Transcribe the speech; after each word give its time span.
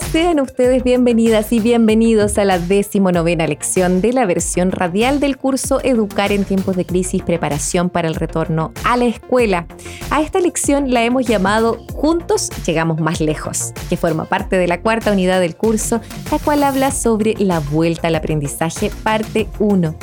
Sean 0.00 0.40
ustedes 0.40 0.84
bienvenidas 0.84 1.52
y 1.52 1.60
bienvenidos 1.60 2.38
a 2.38 2.44
la 2.44 2.58
decimonovena 2.58 3.46
lección 3.46 4.00
de 4.00 4.12
la 4.12 4.26
versión 4.26 4.70
radial 4.70 5.18
del 5.20 5.36
curso 5.36 5.80
Educar 5.82 6.32
en 6.32 6.44
tiempos 6.44 6.76
de 6.76 6.84
crisis, 6.84 7.22
preparación 7.22 7.90
para 7.90 8.08
el 8.08 8.14
retorno 8.14 8.72
a 8.84 8.96
la 8.96 9.06
escuela. 9.06 9.66
A 10.10 10.22
esta 10.22 10.40
lección 10.40 10.92
la 10.92 11.02
hemos 11.04 11.26
llamado 11.26 11.78
Juntos 11.92 12.50
llegamos 12.64 13.00
más 13.00 13.20
lejos, 13.20 13.72
que 13.88 13.96
forma 13.96 14.24
parte 14.24 14.56
de 14.56 14.68
la 14.68 14.80
cuarta 14.80 15.12
unidad 15.12 15.40
del 15.40 15.56
curso, 15.56 16.00
la 16.30 16.38
cual 16.38 16.62
habla 16.62 16.90
sobre 16.90 17.34
la 17.38 17.58
vuelta 17.58 18.08
al 18.08 18.14
aprendizaje 18.14 18.90
parte 19.02 19.48
1. 19.58 19.94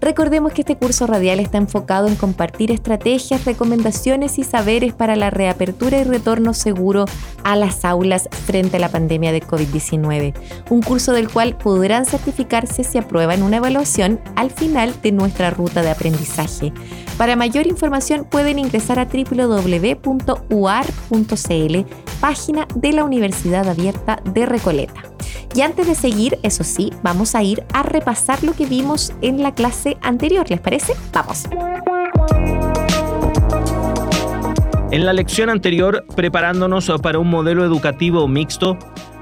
Recordemos 0.00 0.52
que 0.52 0.62
este 0.62 0.76
curso 0.76 1.06
radial 1.06 1.40
está 1.40 1.58
enfocado 1.58 2.08
en 2.08 2.16
compartir 2.16 2.70
estrategias, 2.70 3.44
recomendaciones 3.44 4.38
y 4.38 4.44
saberes 4.44 4.92
para 4.92 5.16
la 5.16 5.30
reapertura 5.30 5.98
y 5.98 6.04
retorno 6.04 6.54
seguro 6.54 7.06
a 7.42 7.56
las 7.56 7.84
aulas 7.84 8.28
frente 8.46 8.76
a 8.76 8.80
la 8.80 8.90
pandemia 8.90 9.32
de 9.32 9.42
COVID-19. 9.42 10.34
Un 10.70 10.82
curso 10.82 11.12
del 11.12 11.30
cual 11.30 11.56
podrán 11.56 12.04
certificarse 12.06 12.84
si 12.84 12.98
aprueban 12.98 13.42
una 13.42 13.56
evaluación 13.56 14.20
al 14.36 14.50
final 14.50 14.94
de 15.02 15.12
nuestra 15.12 15.50
ruta 15.50 15.82
de 15.82 15.90
aprendizaje. 15.90 16.72
Para 17.16 17.36
mayor 17.36 17.66
información 17.66 18.24
pueden 18.28 18.58
ingresar 18.58 18.98
a 18.98 19.06
www.uar.cl, 19.06 20.04
página 22.20 22.66
de 22.74 22.92
la 22.92 23.04
Universidad 23.04 23.68
Abierta 23.68 24.20
de 24.24 24.46
Recoleta. 24.46 25.13
Y 25.54 25.60
antes 25.60 25.86
de 25.86 25.94
seguir, 25.94 26.38
eso 26.42 26.64
sí, 26.64 26.92
vamos 27.02 27.34
a 27.34 27.42
ir 27.42 27.62
a 27.72 27.82
repasar 27.82 28.42
lo 28.42 28.54
que 28.54 28.66
vimos 28.66 29.12
en 29.22 29.42
la 29.42 29.54
clase 29.54 29.96
anterior, 30.02 30.48
¿les 30.50 30.60
parece? 30.60 30.94
Vamos. 31.12 31.44
En 34.90 35.04
la 35.04 35.12
lección 35.12 35.50
anterior, 35.50 36.04
preparándonos 36.14 36.90
para 37.02 37.18
un 37.18 37.28
modelo 37.28 37.64
educativo 37.64 38.28
mixto, 38.28 38.78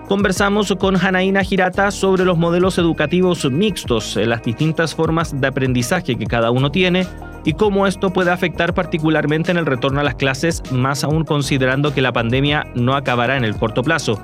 conversamos 0.07 0.75
con 0.79 0.97
Janaína 0.97 1.45
Girata 1.45 1.91
sobre 1.91 2.27
los 2.27 2.37
modelos 2.37 2.77
educativos 2.77 3.51
mixtos, 3.51 4.17
las 4.17 4.43
distintas 4.43 4.95
formas 4.95 5.41
de 5.41 5.47
aprendizaje 5.47 6.17
que 6.17 6.27
cada 6.27 6.51
uno 6.51 6.71
tiene 6.71 7.07
y 7.45 7.55
cómo 7.55 7.87
esto 7.87 8.13
puede 8.13 8.31
afectar 8.31 8.75
particularmente 8.75 9.51
en 9.51 9.57
el 9.57 9.65
retorno 9.65 10.01
a 10.01 10.05
las 10.05 10.17
clases, 10.17 10.63
más 10.71 11.05
aún 11.05 11.25
considerando 11.25 11.95
que 11.95 12.03
la 12.03 12.13
pandemia 12.13 12.67
no 12.75 12.95
acabará 12.95 13.37
en 13.37 13.45
el 13.45 13.57
corto 13.57 13.83
plazo. 13.83 14.23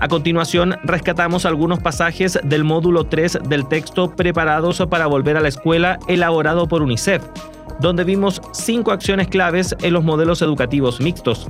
A 0.00 0.08
continuación, 0.08 0.76
rescatamos 0.82 1.46
algunos 1.46 1.80
pasajes 1.80 2.38
del 2.42 2.64
módulo 2.64 3.04
3 3.04 3.40
del 3.48 3.68
texto 3.68 4.10
Preparados 4.10 4.82
para 4.90 5.06
volver 5.06 5.36
a 5.36 5.40
la 5.40 5.48
escuela 5.48 5.98
elaborado 6.08 6.66
por 6.66 6.82
UNICEF, 6.82 7.22
donde 7.80 8.04
vimos 8.04 8.42
cinco 8.52 8.90
acciones 8.90 9.28
claves 9.28 9.76
en 9.80 9.92
los 9.92 10.02
modelos 10.02 10.42
educativos 10.42 11.00
mixtos. 11.00 11.46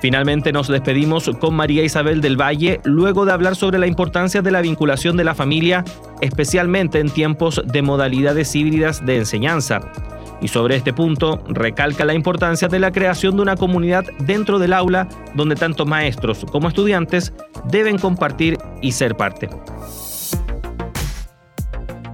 Finalmente 0.00 0.50
nos 0.50 0.68
despedimos 0.68 1.30
con 1.38 1.54
María 1.54 1.84
Isabel 1.84 2.22
del 2.22 2.40
Valle 2.40 2.80
luego 2.84 3.26
de 3.26 3.32
hablar 3.32 3.54
sobre 3.54 3.78
la 3.78 3.86
importancia 3.86 4.40
de 4.40 4.50
la 4.50 4.62
vinculación 4.62 5.18
de 5.18 5.24
la 5.24 5.34
familia, 5.34 5.84
especialmente 6.22 7.00
en 7.00 7.10
tiempos 7.10 7.60
de 7.66 7.82
modalidades 7.82 8.56
híbridas 8.56 9.04
de 9.04 9.18
enseñanza. 9.18 9.80
Y 10.40 10.48
sobre 10.48 10.76
este 10.76 10.92
punto, 10.92 11.42
recalca 11.48 12.04
la 12.04 12.14
importancia 12.14 12.68
de 12.68 12.78
la 12.78 12.92
creación 12.92 13.36
de 13.36 13.42
una 13.42 13.56
comunidad 13.56 14.06
dentro 14.20 14.58
del 14.58 14.72
aula 14.72 15.08
donde 15.34 15.54
tanto 15.54 15.84
maestros 15.84 16.46
como 16.50 16.68
estudiantes 16.68 17.32
deben 17.70 17.98
compartir 17.98 18.58
y 18.80 18.92
ser 18.92 19.16
parte. 19.16 19.48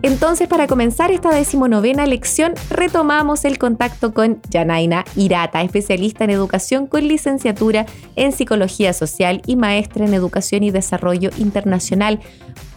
Entonces, 0.02 0.46
para 0.48 0.66
comenzar 0.66 1.10
esta 1.10 1.30
decimonovena 1.30 2.06
lección, 2.06 2.54
retomamos 2.70 3.44
el 3.44 3.58
contacto 3.58 4.12
con 4.12 4.40
Janaina 4.52 5.04
Irata, 5.16 5.62
especialista 5.62 6.24
en 6.24 6.30
educación 6.30 6.86
con 6.86 7.08
licenciatura 7.08 7.86
en 8.14 8.32
psicología 8.32 8.92
social 8.92 9.42
y 9.46 9.56
maestra 9.56 10.04
en 10.04 10.14
educación 10.14 10.62
y 10.62 10.70
desarrollo 10.70 11.30
internacional. 11.38 12.20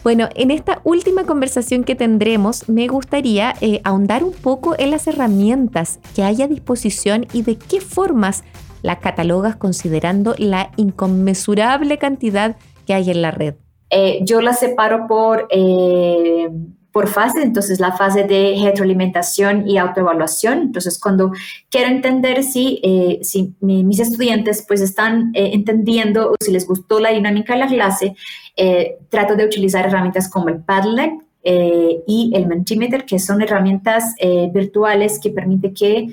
Bueno, 0.03 0.29
en 0.35 0.49
esta 0.49 0.79
última 0.85 1.25
conversación 1.25 1.83
que 1.83 1.95
tendremos, 1.95 2.69
me 2.69 2.87
gustaría 2.87 3.53
eh, 3.61 3.81
ahondar 3.83 4.23
un 4.23 4.33
poco 4.33 4.75
en 4.79 4.91
las 4.91 5.07
herramientas 5.07 5.99
que 6.15 6.23
hay 6.23 6.41
a 6.41 6.47
disposición 6.47 7.27
y 7.33 7.41
de 7.41 7.57
qué 7.57 7.81
formas 7.81 8.43
las 8.81 8.99
catalogas 8.99 9.57
considerando 9.57 10.35
la 10.37 10.71
inconmensurable 10.77 11.97
cantidad 11.97 12.55
que 12.87 12.93
hay 12.93 13.11
en 13.11 13.21
la 13.21 13.31
red. 13.31 13.55
Eh, 13.89 14.19
yo 14.23 14.39
las 14.41 14.59
separo 14.59 15.07
por, 15.07 15.47
eh, 15.49 16.49
por 16.91 17.07
fases, 17.07 17.43
entonces 17.43 17.79
la 17.79 17.91
fase 17.91 18.23
de 18.23 18.59
retroalimentación 18.63 19.67
y 19.67 19.77
autoevaluación. 19.77 20.59
Entonces, 20.59 20.99
cuando 20.99 21.31
quiero 21.69 21.89
entender 21.89 22.43
si, 22.43 22.81
si 23.21 23.53
mis 23.61 23.99
estudiantes 23.99 24.65
pues 24.67 24.81
están 24.81 25.31
entendiendo 25.33 26.31
o 26.31 26.35
si 26.39 26.51
les 26.51 26.67
gustó 26.67 26.99
la 26.99 27.11
dinámica 27.11 27.53
de 27.53 27.59
la 27.59 27.67
clase, 27.67 28.15
eh, 28.61 28.97
trato 29.07 29.37
de 29.37 29.45
utilizar 29.45 29.85
herramientas 29.85 30.29
como 30.29 30.49
el 30.49 30.59
Padlet 30.59 31.13
eh, 31.43 32.03
y 32.05 32.31
el 32.35 32.45
Mentimeter, 32.45 33.05
que 33.05 33.17
son 33.17 33.41
herramientas 33.41 34.15
eh, 34.17 34.49
virtuales 34.53 35.17
que 35.17 35.29
permiten 35.29 35.73
que, 35.73 36.07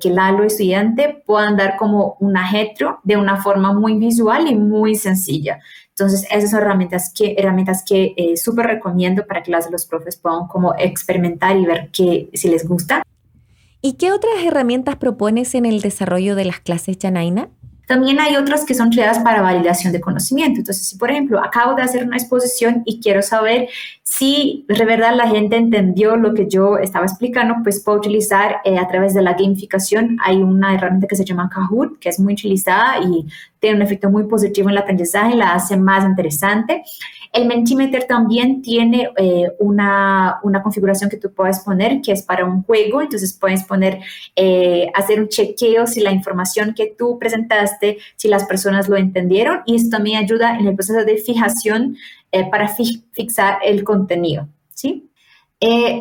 que 0.00 0.08
el 0.08 0.18
estudiante 0.44 1.22
puedan 1.26 1.56
dar 1.56 1.76
como 1.76 2.16
un 2.20 2.36
ajetro 2.36 3.00
de 3.02 3.16
una 3.16 3.42
forma 3.42 3.72
muy 3.72 3.94
visual 3.98 4.46
y 4.46 4.54
muy 4.54 4.94
sencilla. 4.94 5.58
Entonces, 5.88 6.26
esas 6.30 6.50
son 6.50 6.60
herramientas 6.60 7.12
que, 7.12 7.34
herramientas 7.36 7.82
que 7.84 8.14
súper 8.36 8.66
recomiendo 8.66 9.26
para 9.26 9.42
que 9.42 9.50
las, 9.50 9.68
los 9.70 9.84
profes 9.84 10.16
puedan 10.16 10.46
como 10.46 10.74
experimentar 10.78 11.56
y 11.56 11.66
ver 11.66 11.90
que, 11.90 12.30
si 12.34 12.48
les 12.48 12.68
gusta. 12.68 13.02
¿Y 13.82 13.94
qué 13.94 14.12
otras 14.12 14.34
herramientas 14.44 14.96
propones 14.96 15.54
en 15.54 15.66
el 15.66 15.80
desarrollo 15.80 16.36
de 16.36 16.44
las 16.44 16.60
clases, 16.60 16.98
Janaina? 17.00 17.48
También 17.88 18.20
hay 18.20 18.36
otras 18.36 18.66
que 18.66 18.74
son 18.74 18.90
creadas 18.90 19.18
para 19.20 19.40
validación 19.40 19.94
de 19.94 20.00
conocimiento. 20.00 20.60
Entonces, 20.60 20.86
si 20.86 20.98
por 20.98 21.10
ejemplo 21.10 21.42
acabo 21.42 21.74
de 21.74 21.82
hacer 21.82 22.04
una 22.04 22.18
exposición 22.18 22.82
y 22.84 23.00
quiero 23.00 23.22
saber 23.22 23.68
si 24.04 24.66
de 24.68 24.84
verdad 24.84 25.14
la 25.16 25.26
gente 25.26 25.56
entendió 25.56 26.16
lo 26.16 26.34
que 26.34 26.48
yo 26.48 26.76
estaba 26.76 27.06
explicando, 27.06 27.54
pues 27.62 27.82
puedo 27.82 27.98
utilizar 27.98 28.56
eh, 28.64 28.76
a 28.78 28.86
través 28.88 29.14
de 29.14 29.22
la 29.22 29.32
gamificación. 29.32 30.18
Hay 30.22 30.36
una 30.36 30.74
herramienta 30.74 31.06
que 31.06 31.16
se 31.16 31.24
llama 31.24 31.48
Kahoot, 31.48 31.98
que 31.98 32.10
es 32.10 32.20
muy 32.20 32.34
utilizada 32.34 32.98
y 33.00 33.26
tiene 33.58 33.76
un 33.76 33.82
efecto 33.82 34.10
muy 34.10 34.24
positivo 34.24 34.68
en 34.68 34.72
el 34.72 34.78
aprendizaje, 34.78 35.34
la 35.34 35.54
hace 35.54 35.78
más 35.78 36.04
interesante. 36.04 36.82
El 37.38 37.46
Mentimeter 37.46 38.02
también 38.08 38.62
tiene 38.62 39.10
eh, 39.16 39.52
una, 39.60 40.40
una, 40.42 40.60
configuración 40.60 41.08
que 41.08 41.18
tú 41.18 41.32
puedes 41.32 41.60
poner 41.60 42.00
que 42.00 42.10
es 42.10 42.22
para 42.22 42.44
un 42.44 42.64
juego, 42.64 43.00
entonces 43.00 43.32
puedes 43.32 43.62
poner, 43.62 44.00
eh, 44.34 44.90
hacer 44.92 45.20
un 45.20 45.28
chequeo 45.28 45.86
si 45.86 46.00
la 46.00 46.10
información 46.10 46.74
que 46.74 46.92
tú 46.98 47.16
presentaste, 47.16 47.98
si 48.16 48.26
las 48.26 48.44
personas 48.46 48.88
lo 48.88 48.96
entendieron 48.96 49.60
y 49.66 49.76
esto 49.76 49.90
también 49.90 50.24
ayuda 50.24 50.58
en 50.58 50.66
el 50.66 50.74
proceso 50.74 51.04
de 51.04 51.16
fijación 51.18 51.96
eh, 52.32 52.50
para 52.50 52.74
fixar 53.12 53.58
el 53.64 53.84
contenido, 53.84 54.48
¿sí? 54.74 55.04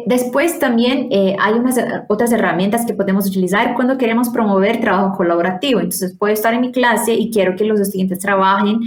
después 0.06 0.60
también 0.60 1.10
hay 1.40 1.54
unas 1.54 1.80
otras 2.10 2.32
herramientas 2.32 2.86
que 2.86 2.94
podemos 2.94 3.26
utilizar 3.26 3.74
cuando 3.74 3.98
queremos 3.98 4.30
promover 4.30 4.80
trabajo 4.80 5.18
colaborativo. 5.18 5.80
Entonces, 5.80 6.16
puedo 6.16 6.32
estar 6.32 6.54
en 6.54 6.62
mi 6.62 6.72
clase 6.72 7.16
y 7.16 7.32
quiero 7.32 7.56
que 7.56 7.64
los 7.64 7.80
estudiantes 7.80 8.20
trabajen 8.20 8.82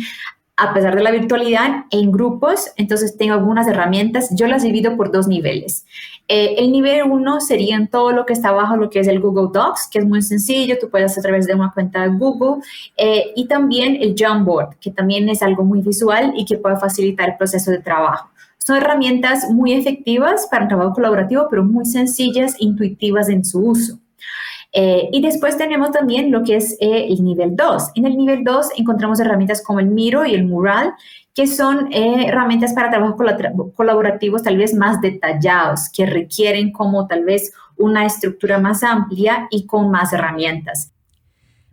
a 0.61 0.75
pesar 0.75 0.95
de 0.95 1.03
la 1.03 1.11
virtualidad, 1.11 1.85
en 1.91 2.13
grupos. 2.13 2.71
Entonces 2.77 3.17
tengo 3.17 3.35
algunas 3.35 3.67
herramientas. 3.67 4.29
Yo 4.37 4.47
las 4.47 4.63
divido 4.63 4.97
por 4.97 5.11
dos 5.11 5.27
niveles. 5.27 5.87
Eh, 6.29 6.57
el 6.59 6.71
nivel 6.71 7.03
uno 7.11 7.41
sería 7.41 7.77
en 7.77 7.89
todo 7.89 8.13
lo 8.13 8.27
que 8.27 8.35
está 8.35 8.51
abajo, 8.51 8.77
lo 8.77 8.91
que 8.91 9.01
es 9.01 9.09
el 9.09 9.21
Google 9.21 9.49
Docs, 9.53 9.89
que 9.91 10.01
es 10.01 10.07
muy 10.07 10.23
sencillo. 10.23 10.77
Tú 10.79 10.91
puedes 10.91 11.13
hacer 11.13 11.23
a 11.23 11.29
través 11.29 11.47
de 11.47 11.55
una 11.55 11.73
cuenta 11.73 12.03
de 12.03 12.09
Google. 12.09 12.63
Eh, 12.97 13.33
y 13.35 13.49
también 13.49 13.97
el 14.01 14.15
Jamboard, 14.17 14.77
que 14.81 14.91
también 14.91 15.29
es 15.29 15.43
algo 15.43 15.65
muy 15.65 15.81
visual 15.81 16.35
y 16.37 16.45
que 16.45 16.59
puede 16.59 16.77
facilitar 16.77 17.31
el 17.31 17.37
proceso 17.37 17.71
de 17.71 17.79
trabajo. 17.79 18.31
Son 18.59 18.77
herramientas 18.77 19.51
muy 19.51 19.73
efectivas 19.73 20.47
para 20.51 20.65
un 20.65 20.69
trabajo 20.69 20.93
colaborativo, 20.93 21.47
pero 21.49 21.65
muy 21.65 21.87
sencillas, 21.87 22.55
intuitivas 22.59 23.31
en 23.31 23.45
su 23.45 23.61
uso. 23.61 23.99
Eh, 24.73 25.09
y 25.11 25.21
después 25.21 25.57
tenemos 25.57 25.91
también 25.91 26.31
lo 26.31 26.45
que 26.45 26.57
es 26.57 26.77
eh, 26.81 27.07
el 27.09 27.25
nivel 27.25 27.57
2. 27.57 27.91
En 27.97 28.07
el 28.07 28.17
nivel 28.17 28.45
2 28.45 28.71
encontramos 28.77 29.19
herramientas 29.19 29.63
como 29.63 29.81
el 29.81 29.87
Miro 29.87 30.25
y 30.25 30.35
el 30.35 30.47
Mural, 30.47 30.95
que 31.35 31.47
son 31.47 31.93
eh, 31.93 32.27
herramientas 32.29 32.73
para 32.73 32.91
trabajos 32.91 33.17
colaborativos 33.75 34.43
tal 34.43 34.57
vez 34.57 34.75
más 34.75 35.01
detallados, 35.01 35.89
que 35.89 36.07
requieren 36.07 36.73
como 36.73 37.07
tal 37.07 37.25
vez 37.25 37.53
una 37.77 38.07
estructura 38.07 38.59
más 38.59 38.83
amplia 38.83 39.49
y 39.51 39.67
con 39.67 39.91
más 39.91 40.13
herramientas. 40.13 40.93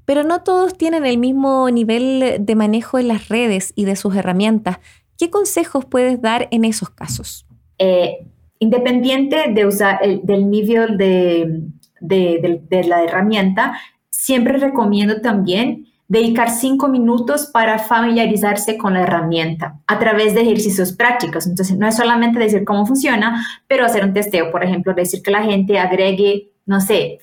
pero 0.06 0.24
no 0.24 0.42
todos 0.42 0.78
tienen 0.78 1.06
el 1.06 1.18
mismo 1.18 1.70
nivel 1.70 2.38
de 2.40 2.56
manejo 2.56 2.98
en 2.98 3.10
las 3.10 3.28
redes 3.28 3.74
y 3.76 3.84
de 3.84 3.98
sus 3.98 4.16
herramientas. 4.16 4.80
¿Qué 5.18 5.30
consejos 5.30 5.84
puedes 5.84 6.22
dar 6.22 6.48
en 6.52 6.64
esos 6.64 6.90
casos? 6.90 7.46
Eh, 7.78 8.26
independiente 8.60 9.52
de 9.54 9.66
usar 9.66 10.00
del 10.24 10.50
nivel 10.50 10.98
de, 10.98 11.62
de, 12.00 12.84
la 12.88 13.04
herramienta, 13.04 13.80
siempre 14.10 14.58
recomiendo 14.58 15.22
también 15.22 15.88
dedicar 16.08 16.50
cinco 16.50 16.88
minutos 16.88 17.50
para 17.52 17.80
familiarizarse 17.80 18.78
con 18.78 18.94
la 18.94 19.02
herramienta 19.02 19.80
a 19.88 20.00
través 20.00 20.34
de 20.34 20.42
ejercicios 20.42 20.94
prácticos. 20.94 21.48
Entonces, 21.48 21.78
no 21.78 21.88
es 21.88 21.96
solamente 21.96 22.40
decir 22.40 22.64
cómo 22.64 22.86
funciona, 22.86 23.46
pero 23.68 23.86
hacer 23.86 24.06
un 24.06 24.14
testeo, 24.14 24.52
por 24.52 24.64
ejemplo, 24.64 24.94
decir 24.94 25.22
que 25.22 25.32
la 25.32 25.44
gente 25.44 25.80
agregue, 25.80 26.52
no 26.66 26.80
sé, 26.80 27.20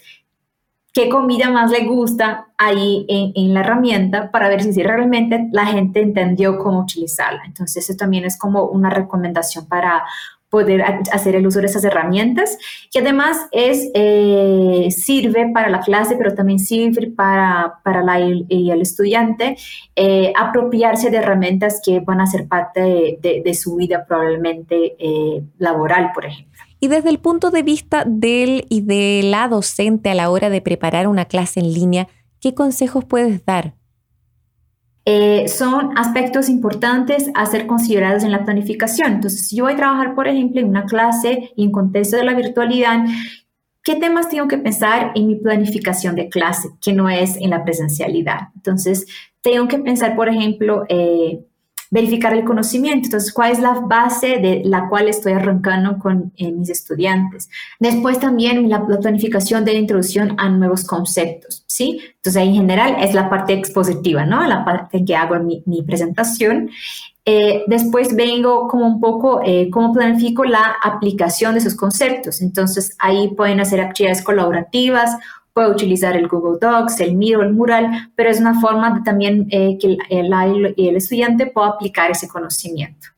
qué 0.93 1.09
comida 1.09 1.51
más 1.51 1.71
le 1.71 1.85
gusta 1.85 2.47
ahí 2.57 3.05
en, 3.09 3.33
en, 3.35 3.55
la 3.55 3.61
herramienta 3.61 4.31
para 4.31 4.49
ver 4.49 4.63
si 4.63 4.83
realmente 4.83 5.49
la 5.51 5.67
gente 5.67 6.01
entendió 6.01 6.59
cómo 6.59 6.81
utilizarla. 6.81 7.43
Entonces, 7.47 7.89
eso 7.89 7.99
también 7.99 8.25
es 8.25 8.39
como 8.39 8.65
una 8.65 8.91
recomendación 8.91 9.67
para 9.67 10.05
poder 10.55 10.85
hacer 11.11 11.35
el 11.35 11.49
uso 11.49 11.59
de 11.59 11.67
esas 11.67 11.83
herramientas, 11.83 12.57
que 12.93 13.01
además 13.01 13.37
es, 13.51 13.91
eh, 13.93 14.87
sirve 14.93 15.51
para 15.53 15.69
la 15.69 15.81
clase, 15.81 16.15
pero 16.17 16.33
también 16.33 16.61
sirve 16.61 17.11
para, 17.11 17.81
para 17.83 18.05
la, 18.05 18.21
y 18.21 18.71
el 18.71 18.81
estudiante 18.81 19.57
eh, 19.97 20.33
apropiarse 20.39 21.11
de 21.11 21.17
herramientas 21.17 21.81
que 21.85 21.99
van 21.99 22.21
a 22.21 22.27
ser 22.27 22.47
parte 22.47 23.19
de, 23.21 23.55
su 23.55 23.75
vida 23.75 24.05
probablemente 24.07 24.95
eh, 24.97 25.43
laboral, 25.59 26.13
por 26.15 26.25
ejemplo. 26.27 26.53
Y 26.79 26.87
desde 26.87 27.11
el 27.11 27.19
punto 27.19 27.51
de 27.51 27.65
vista 27.65 28.05
del 28.07 28.65
y 28.69 28.83
de 28.83 29.23
la 29.25 29.49
docente 29.49 30.11
a 30.11 30.15
la 30.15 30.31
hora 30.31 30.51
de 30.51 30.61
preparar 30.61 31.09
una 31.09 31.25
clase 31.25 31.59
en 31.59 31.75
línea, 31.75 32.07
¿qué 32.41 32.55
consejos 32.55 33.05
puedes 33.05 33.45
dar? 33.45 33.75
Eh, 35.07 35.49
son 35.49 35.97
aspectos 35.99 36.49
importantes 36.49 37.31
a 37.35 37.45
ser 37.45 37.67
considerados 37.67 38.25
en 38.25 38.33
la 38.33 38.45
planificación. 38.45 39.13
Entonces, 39.13 39.47
si 39.47 39.57
yo 39.57 39.65
voy 39.65 39.75
a 39.75 39.77
trabajar, 39.77 40.15
por 40.15 40.29
ejemplo, 40.29 40.61
en 40.61 40.69
una 40.69 40.87
clase 40.87 41.51
y 41.57 41.65
en 41.65 41.73
contexto 41.73 42.17
de 42.17 42.25
la 42.25 42.35
virtualidad, 42.35 43.05
¿qué 43.83 43.97
temas 43.97 44.31
tengo 44.31 44.49
que 44.49 44.57
pensar 44.57 45.13
en 45.15 45.27
mi 45.27 45.37
planificación 45.37 46.17
de 46.17 46.31
clase, 46.31 46.71
que 46.81 46.95
no 46.95 47.11
es 47.11 47.37
en 47.37 47.51
la 47.51 47.65
presencialidad? 47.65 48.49
Entonces, 48.55 49.07
tengo 49.43 49.69
que 49.69 49.79
pensar, 49.79 50.17
por 50.17 50.31
ejemplo, 50.31 50.85
eh, 50.89 51.45
verificar 51.95 52.35
el 52.35 52.45
conocimiento. 52.45 53.07
Entonces, 53.07 53.33
¿cuál 53.33 53.53
es 53.53 53.61
la 53.61 53.75
base 53.75 54.39
de 54.39 54.63
la 54.65 54.89
cual 54.89 55.09
estoy 55.09 55.33
arrancando 55.35 55.97
con 55.97 56.33
eh, 56.37 56.51
mis 56.51 56.69
estudiantes? 56.69 57.49
Después 57.79 58.19
también 58.19 58.69
la, 58.69 58.85
planificación 58.85 59.65
de 59.65 59.75
la 59.75 59.79
introducción 59.79 60.35
a 60.39 60.49
nuevos 60.49 60.85
conceptos, 60.85 61.63
¿sí? 61.69 62.01
Entonces, 62.17 62.43
en 62.43 62.53
general 62.53 62.97
es 62.99 63.15
la 63.15 63.31
parte 63.31 63.53
expositiva, 63.53 64.27
¿no? 64.27 64.45
La 64.45 64.65
parte 64.65 65.05
que 65.05 65.15
hago 65.15 65.37
en 65.37 65.47
mi, 65.47 65.63
mi 65.67 65.83
presentación. 65.83 66.69
Eh, 67.27 67.63
después 67.69 68.17
vengo 68.17 68.67
como 68.67 68.89
un 68.89 69.01
poco 69.01 69.41
eh, 69.45 69.71
cómo 69.71 69.93
planifico 69.93 70.45
la 70.45 70.75
aplicación 70.83 71.53
de 71.53 71.61
esos 71.61 71.77
conceptos. 71.77 72.43
Entonces, 72.43 72.97
ahí 72.99 73.29
pueden 73.37 73.61
hacer 73.61 73.81
actividades 73.81 74.21
colaborativas 74.21 75.17
puede 75.55 75.71
utilizar 75.71 76.17
el 76.17 76.29
Google 76.29 76.59
Docs, 76.61 77.01
el 77.01 77.17
Miro, 77.17 77.43
el 77.43 77.55
Mural, 77.55 78.11
pero 78.17 78.29
es 78.29 78.41
una 78.41 78.61
forma 78.61 78.91
de 78.91 79.03
también 79.03 79.47
eh, 79.51 79.79
que 79.81 79.97
el, 80.11 80.33
el, 80.77 80.97
estudiante 80.97 81.47
pueda 81.47 81.69
aplicar 81.69 82.11
ese 82.11 82.29
conocimiento 82.29 83.09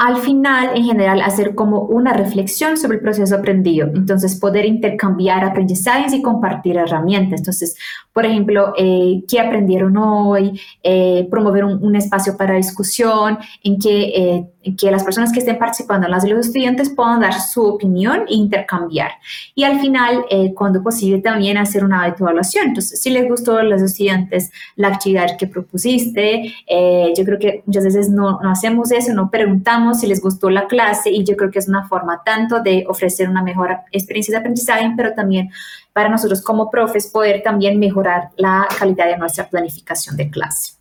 al 0.00 0.16
final, 0.16 0.70
en 0.74 0.84
general, 0.84 1.20
hacer 1.20 1.54
como 1.54 1.82
una 1.82 2.14
reflexión 2.14 2.78
sobre 2.78 2.96
el 2.96 3.02
proceso 3.02 3.36
aprendido. 3.36 3.86
Entonces, 3.94 4.34
poder 4.34 4.64
intercambiar 4.64 5.44
aprendizajes 5.44 6.14
y 6.14 6.22
compartir 6.22 6.78
herramientas. 6.78 7.40
Entonces, 7.40 7.76
por 8.10 8.24
ejemplo, 8.24 8.72
eh, 8.78 9.22
qué 9.28 9.40
aprendieron 9.40 9.98
hoy, 9.98 10.58
eh, 10.82 11.28
promover 11.30 11.66
un, 11.66 11.94
espacio 11.94 12.34
para 12.34 12.54
discusión, 12.54 13.36
en 13.62 13.78
que, 13.78 14.04
eh, 14.04 14.46
que 14.76 14.90
las 14.90 15.04
personas 15.04 15.32
que 15.32 15.38
estén 15.38 15.58
participando, 15.58 16.08
las 16.08 16.22
de 16.22 16.30
los 16.30 16.46
estudiantes, 16.46 16.90
puedan 16.90 17.20
dar 17.20 17.40
su 17.40 17.64
opinión 17.64 18.24
e 18.28 18.34
intercambiar. 18.34 19.12
Y 19.54 19.64
al 19.64 19.80
final, 19.80 20.24
cuando 20.54 20.82
posible, 20.82 21.20
también 21.20 21.56
hacer 21.56 21.84
una 21.84 22.04
autoevaluación. 22.04 22.68
Entonces, 22.68 23.00
si 23.00 23.10
les 23.10 23.28
gustó 23.28 23.56
a 23.56 23.62
los 23.62 23.80
estudiantes 23.80 24.50
la 24.76 24.88
actividad 24.88 25.36
que 25.38 25.46
propusiste, 25.46 26.54
yo 26.68 27.24
creo 27.24 27.38
que 27.38 27.62
muchas 27.66 27.84
veces 27.84 28.10
no, 28.10 28.38
no 28.42 28.50
hacemos 28.50 28.90
eso, 28.92 29.14
no 29.14 29.30
preguntamos 29.30 30.00
si 30.00 30.06
les 30.06 30.20
gustó 30.20 30.50
la 30.50 30.66
clase 30.66 31.10
y 31.10 31.24
yo 31.24 31.36
creo 31.36 31.50
que 31.50 31.58
es 31.58 31.68
una 31.68 31.88
forma 31.88 32.22
tanto 32.24 32.60
de 32.60 32.84
ofrecer 32.88 33.28
una 33.28 33.42
mejor 33.42 33.76
experiencia 33.92 34.32
de 34.32 34.38
aprendizaje, 34.38 34.92
pero 34.96 35.14
también 35.14 35.50
para 35.92 36.08
nosotros 36.08 36.42
como 36.42 36.70
profes 36.70 37.06
poder 37.06 37.42
también 37.42 37.78
mejorar 37.78 38.30
la 38.36 38.68
calidad 38.78 39.06
de 39.06 39.16
nuestra 39.16 39.48
planificación 39.48 40.16
de 40.16 40.30
clase. 40.30 40.79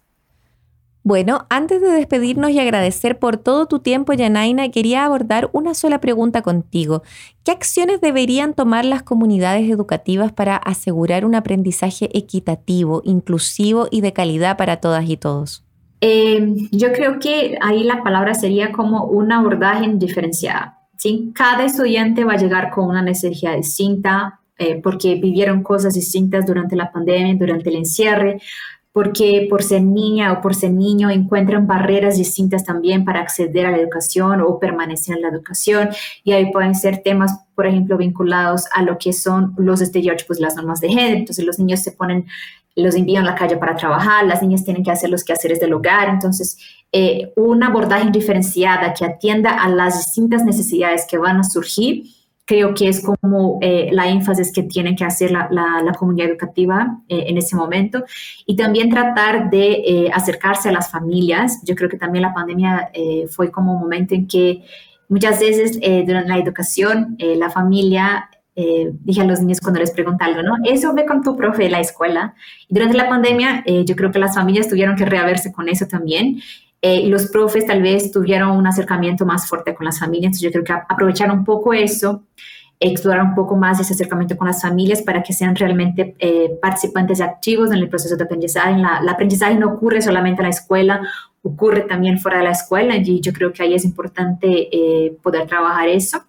Bueno, 1.03 1.45
antes 1.49 1.81
de 1.81 1.87
despedirnos 1.87 2.51
y 2.51 2.59
agradecer 2.59 3.19
por 3.19 3.37
todo 3.37 3.67
tu 3.67 3.79
tiempo, 3.79 4.13
Yanaina, 4.13 4.69
quería 4.69 5.05
abordar 5.05 5.49
una 5.53 5.73
sola 5.73 6.01
pregunta 6.01 6.41
contigo. 6.41 7.03
¿Qué 7.45 7.51
acciones 7.51 8.01
deberían 8.01 8.53
tomar 8.53 8.83
las 8.83 9.01
comunidades 9.01 9.69
educativas 9.69 10.33
para 10.33 10.57
asegurar 10.57 11.23
un 11.23 11.35
aprendizaje 11.35 12.09
equitativo, 12.17 13.01
inclusivo 13.05 13.87
y 13.89 14.01
de 14.01 14.11
calidad 14.11 14.57
para 14.57 14.77
todas 14.77 15.09
y 15.09 15.15
todos? 15.15 15.63
Eh, 16.01 16.67
yo 16.71 16.91
creo 16.91 17.19
que 17.19 17.57
ahí 17.61 17.83
la 17.83 18.03
palabra 18.03 18.33
sería 18.33 18.71
como 18.71 19.05
un 19.05 19.31
abordaje 19.31 19.89
diferenciado. 19.93 20.73
¿sí? 20.97 21.31
Cada 21.33 21.63
estudiante 21.63 22.25
va 22.25 22.33
a 22.33 22.37
llegar 22.37 22.71
con 22.71 22.89
una 22.89 23.01
necesidad 23.01 23.55
distinta 23.55 24.39
eh, 24.57 24.81
porque 24.83 25.15
vivieron 25.15 25.63
cosas 25.63 25.93
distintas 25.93 26.45
durante 26.45 26.75
la 26.75 26.91
pandemia, 26.91 27.35
durante 27.35 27.69
el 27.69 27.77
encierre, 27.77 28.41
porque 28.91 29.47
por 29.49 29.63
ser 29.63 29.83
niña 29.83 30.33
o 30.33 30.41
por 30.41 30.55
ser 30.55 30.71
niño 30.71 31.09
encuentran 31.09 31.67
barreras 31.67 32.17
distintas 32.17 32.65
también 32.65 33.05
para 33.05 33.21
acceder 33.21 33.65
a 33.65 33.71
la 33.71 33.77
educación 33.77 34.41
o 34.41 34.59
permanecer 34.59 35.15
en 35.15 35.21
la 35.21 35.29
educación. 35.29 35.89
Y 36.23 36.31
ahí 36.31 36.51
pueden 36.51 36.75
ser 36.75 37.03
temas, 37.03 37.39
por 37.55 37.67
ejemplo, 37.67 37.97
vinculados 37.97 38.65
a 38.73 38.81
lo 38.81 38.97
que 38.97 39.13
son 39.13 39.53
los 39.57 39.81
estereotipos, 39.81 40.39
las 40.39 40.55
normas 40.55 40.79
de 40.79 40.89
género. 40.89 41.17
Entonces 41.17 41.45
los 41.45 41.59
niños 41.59 41.81
se 41.81 41.91
ponen 41.91 42.25
los 42.75 42.95
envían 42.95 43.23
a 43.23 43.31
la 43.31 43.35
calle 43.35 43.57
para 43.57 43.75
trabajar, 43.75 44.25
las 44.25 44.41
niñas 44.41 44.63
tienen 44.63 44.83
que 44.83 44.91
hacer 44.91 45.09
los 45.09 45.23
quehaceres 45.23 45.59
del 45.59 45.73
hogar, 45.73 46.09
entonces 46.09 46.57
eh, 46.91 47.33
un 47.35 47.61
abordaje 47.63 48.09
diferenciada 48.11 48.93
que 48.93 49.05
atienda 49.05 49.61
a 49.61 49.69
las 49.69 49.97
distintas 49.97 50.43
necesidades 50.43 51.05
que 51.09 51.17
van 51.17 51.37
a 51.37 51.43
surgir, 51.43 52.05
creo 52.49 52.73
que 52.73 52.87
es 52.87 53.03
como 53.03 53.59
eh, 53.61 53.89
la 53.91 54.09
énfasis 54.09 54.51
que 54.51 54.63
tiene 54.63 54.95
que 54.95 55.05
hacer 55.05 55.29
la, 55.29 55.47
la, 55.51 55.93
comunidad 55.93 56.31
educativa 56.31 56.97
eh, 57.07 57.25
en 57.27 57.37
ese 57.37 57.55
momento 57.55 58.03
y 58.47 58.55
también 58.55 58.89
tratar 58.89 59.51
de 59.51 60.09
acercarse 60.11 60.69
a 60.69 60.71
las 60.71 60.89
familias. 60.89 61.61
Yo 61.63 61.75
creo 61.75 61.89
que 61.89 61.97
también 61.97 62.23
la 62.23 62.33
pandemia 62.33 62.91
fue 63.29 63.51
como 63.51 63.73
un 63.73 63.81
momento 63.81 64.15
en 64.15 64.27
que 64.27 64.63
muchas 65.09 65.39
veces 65.39 65.79
durante 66.05 66.29
la 66.29 66.39
educación 66.39 67.15
la 67.19 67.51
familia 67.51 68.29
eh, 68.61 68.91
dije 69.05 69.21
a 69.21 69.23
los 69.23 69.39
niños 69.39 69.61
cuando 69.61 69.79
les 69.79 69.91
pregunté 69.91 70.25
algo, 70.25 70.43
¿no? 70.43 70.57
Eso 70.65 70.93
ve 70.93 71.05
con 71.05 71.23
tu 71.23 71.37
profe 71.37 71.63
de 71.63 71.69
la 71.69 71.79
escuela. 71.79 72.33
Y 72.67 72.73
durante 72.73 72.97
la 72.97 73.07
pandemia, 73.07 73.63
eh, 73.65 73.85
yo 73.85 73.95
creo 73.95 74.11
que 74.11 74.19
las 74.19 74.35
familias 74.35 74.67
tuvieron 74.67 74.97
que 74.97 75.05
reaverse 75.05 75.53
con 75.53 75.69
eso 75.69 75.85
también. 75.85 76.41
Eh, 76.81 77.07
los 77.07 77.27
profes 77.27 77.65
tal 77.65 77.81
vez 77.81 78.11
tuvieron 78.11 78.51
un 78.51 78.65
acercamiento 78.65 79.25
más 79.25 79.47
fuerte 79.47 79.75
con 79.75 79.85
las 79.85 79.99
familias. 79.99 80.27
Entonces, 80.27 80.43
yo 80.43 80.51
creo 80.51 80.63
que 80.63 80.73
aprovechar 80.73 81.31
un 81.31 81.43
poco 81.43 81.73
eso, 81.73 82.23
explorar 82.79 83.23
un 83.23 83.35
poco 83.35 83.55
más 83.57 83.79
ese 83.79 83.93
acercamiento 83.93 84.37
con 84.37 84.47
las 84.47 84.61
familias 84.61 85.01
para 85.01 85.21
que 85.21 85.33
sean 85.33 85.55
realmente 85.55 86.15
participantes 86.61 87.19
activos 87.19 87.71
en 87.71 87.79
el 87.79 87.89
proceso 87.89 88.15
de 88.15 88.23
aprendizaje. 88.23 88.77
La, 88.77 88.99
el 89.01 89.09
aprendizaje 89.09 89.55
no 89.55 89.73
ocurre 89.73 90.01
solamente 90.01 90.41
en 90.41 90.45
la 90.45 90.51
escuela, 90.51 91.01
ocurre 91.43 91.81
también 91.81 92.19
fuera 92.19 92.37
de 92.37 92.45
la 92.45 92.51
escuela. 92.51 92.95
Y 92.95 93.19
yo 93.19 93.33
creo 93.33 93.51
que 93.51 93.63
ahí 93.63 93.73
es 93.73 93.83
importante 93.83 94.69
poder 95.21 95.45
trabajar 95.45 95.89
eso. 95.89 96.23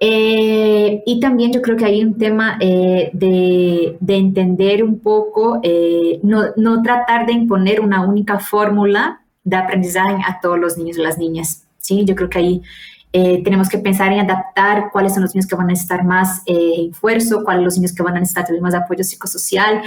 Eh, 0.00 1.02
y 1.06 1.20
también 1.20 1.52
yo 1.52 1.60
creo 1.60 1.76
que 1.76 1.84
hay 1.84 2.02
un 2.04 2.16
tema 2.16 2.56
eh, 2.60 3.10
de, 3.12 3.96
de, 3.98 4.16
entender 4.16 4.84
un 4.84 5.00
poco, 5.00 5.58
eh, 5.62 6.20
no, 6.22 6.44
no, 6.56 6.82
tratar 6.82 7.26
de 7.26 7.32
imponer 7.32 7.80
una 7.80 8.06
única 8.06 8.38
fórmula 8.38 9.22
de 9.42 9.56
aprendizaje 9.56 10.22
a 10.26 10.40
todos 10.40 10.58
los 10.58 10.78
niños 10.78 10.98
y 10.98 11.02
las 11.02 11.18
niñas. 11.18 11.66
¿sí? 11.78 12.04
Yo 12.04 12.14
creo 12.14 12.30
que 12.30 12.38
ahí 12.38 12.62
tenemos 13.10 13.70
que 13.70 13.78
pensar 13.78 14.12
en 14.12 14.20
adaptar 14.20 14.90
cuáles 14.92 15.14
son 15.14 15.22
los 15.22 15.34
niños 15.34 15.48
que 15.48 15.56
van 15.56 15.64
a 15.64 15.70
necesitar 15.70 16.04
más 16.04 16.42
esfuerzo, 16.46 17.42
cuáles 17.42 17.60
son 17.60 17.64
los 17.64 17.76
niños 17.78 17.94
que 17.94 18.02
van 18.02 18.16
a 18.16 18.20
necesitar 18.20 18.46
más 18.60 18.74
apoyo 18.74 19.02
psicosocial 19.02 19.82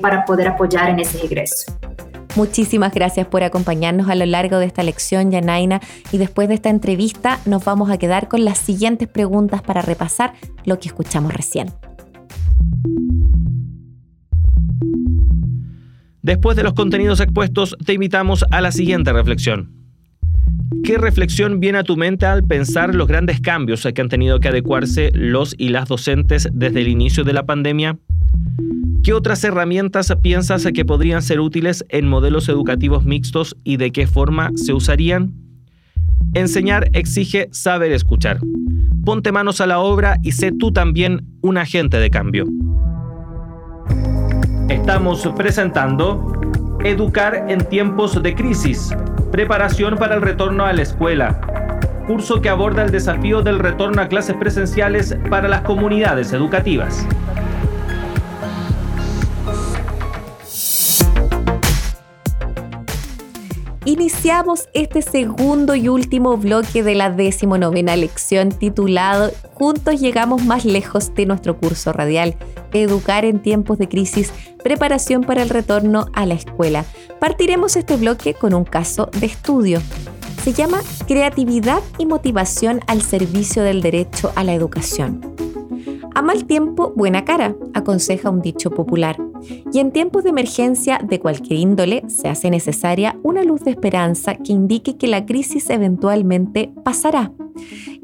para 0.00 0.24
poder 0.24 0.48
apoyar 0.48 0.88
en 0.88 0.98
ese 0.98 1.18
regreso. 1.18 1.78
Muchísimas 2.36 2.92
gracias 2.92 3.26
por 3.26 3.42
acompañarnos 3.42 4.10
a 4.10 4.14
lo 4.14 4.26
largo 4.26 4.58
de 4.58 4.66
esta 4.66 4.82
lección, 4.82 5.30
Yanaina. 5.30 5.80
Y 6.12 6.18
después 6.18 6.48
de 6.48 6.54
esta 6.54 6.68
entrevista 6.68 7.40
nos 7.46 7.64
vamos 7.64 7.90
a 7.90 7.96
quedar 7.96 8.28
con 8.28 8.44
las 8.44 8.58
siguientes 8.58 9.08
preguntas 9.08 9.62
para 9.62 9.80
repasar 9.80 10.34
lo 10.66 10.78
que 10.78 10.88
escuchamos 10.88 11.32
recién. 11.32 11.72
Después 16.22 16.56
de 16.56 16.62
los 16.62 16.74
contenidos 16.74 17.20
expuestos, 17.20 17.76
te 17.84 17.94
invitamos 17.94 18.44
a 18.50 18.60
la 18.60 18.70
siguiente 18.70 19.12
reflexión. 19.12 19.72
¿Qué 20.84 20.98
reflexión 20.98 21.60
viene 21.60 21.78
a 21.78 21.84
tu 21.84 21.96
mente 21.96 22.26
al 22.26 22.44
pensar 22.44 22.94
los 22.94 23.08
grandes 23.08 23.40
cambios 23.40 23.86
a 23.86 23.92
que 23.92 24.02
han 24.02 24.08
tenido 24.08 24.40
que 24.40 24.48
adecuarse 24.48 25.10
los 25.14 25.54
y 25.56 25.68
las 25.68 25.88
docentes 25.88 26.48
desde 26.52 26.80
el 26.80 26.88
inicio 26.88 27.24
de 27.24 27.32
la 27.32 27.46
pandemia? 27.46 27.98
¿Qué 29.06 29.12
otras 29.12 29.44
herramientas 29.44 30.12
piensas 30.20 30.66
que 30.74 30.84
podrían 30.84 31.22
ser 31.22 31.38
útiles 31.38 31.84
en 31.90 32.08
modelos 32.08 32.48
educativos 32.48 33.04
mixtos 33.04 33.56
y 33.62 33.76
de 33.76 33.92
qué 33.92 34.08
forma 34.08 34.50
se 34.56 34.72
usarían? 34.72 35.32
Enseñar 36.34 36.90
exige 36.92 37.46
saber 37.52 37.92
escuchar. 37.92 38.40
Ponte 39.04 39.30
manos 39.30 39.60
a 39.60 39.68
la 39.68 39.78
obra 39.78 40.16
y 40.24 40.32
sé 40.32 40.50
tú 40.50 40.72
también 40.72 41.24
un 41.40 41.56
agente 41.56 42.00
de 42.00 42.10
cambio. 42.10 42.46
Estamos 44.68 45.24
presentando 45.36 46.40
Educar 46.82 47.46
en 47.48 47.64
tiempos 47.68 48.20
de 48.20 48.34
crisis, 48.34 48.92
preparación 49.30 49.94
para 49.98 50.16
el 50.16 50.22
retorno 50.22 50.64
a 50.64 50.72
la 50.72 50.82
escuela, 50.82 51.40
curso 52.08 52.40
que 52.40 52.48
aborda 52.48 52.82
el 52.82 52.90
desafío 52.90 53.42
del 53.42 53.60
retorno 53.60 54.02
a 54.02 54.08
clases 54.08 54.34
presenciales 54.34 55.16
para 55.30 55.46
las 55.46 55.60
comunidades 55.60 56.32
educativas. 56.32 57.06
Iniciamos 63.86 64.68
este 64.74 65.00
segundo 65.00 65.76
y 65.76 65.88
último 65.88 66.36
bloque 66.36 66.82
de 66.82 66.96
la 66.96 67.08
decimonovena 67.08 67.94
lección 67.94 68.48
titulado 68.48 69.30
Juntos 69.54 70.00
llegamos 70.00 70.44
más 70.44 70.64
lejos 70.64 71.14
de 71.14 71.24
nuestro 71.24 71.56
curso 71.56 71.92
radial, 71.92 72.34
Educar 72.72 73.24
en 73.24 73.40
tiempos 73.40 73.78
de 73.78 73.88
crisis, 73.88 74.32
preparación 74.64 75.22
para 75.22 75.40
el 75.40 75.50
retorno 75.50 76.06
a 76.14 76.26
la 76.26 76.34
escuela. 76.34 76.84
Partiremos 77.20 77.76
este 77.76 77.96
bloque 77.96 78.34
con 78.34 78.54
un 78.54 78.64
caso 78.64 79.08
de 79.20 79.26
estudio. 79.26 79.80
Se 80.42 80.52
llama 80.52 80.80
Creatividad 81.06 81.80
y 81.96 82.06
motivación 82.06 82.80
al 82.88 83.02
servicio 83.02 83.62
del 83.62 83.82
derecho 83.82 84.32
a 84.34 84.42
la 84.42 84.52
educación. 84.52 85.45
A 86.16 86.22
mal 86.22 86.46
tiempo, 86.46 86.94
buena 86.96 87.26
cara, 87.26 87.54
aconseja 87.74 88.30
un 88.30 88.40
dicho 88.40 88.70
popular. 88.70 89.18
Y 89.70 89.80
en 89.80 89.92
tiempos 89.92 90.24
de 90.24 90.30
emergencia 90.30 90.98
de 91.06 91.20
cualquier 91.20 91.60
índole 91.60 92.04
se 92.08 92.28
hace 92.28 92.48
necesaria 92.48 93.18
una 93.22 93.44
luz 93.44 93.64
de 93.64 93.72
esperanza 93.72 94.34
que 94.34 94.54
indique 94.54 94.96
que 94.96 95.08
la 95.08 95.26
crisis 95.26 95.68
eventualmente 95.68 96.72
pasará. 96.82 97.32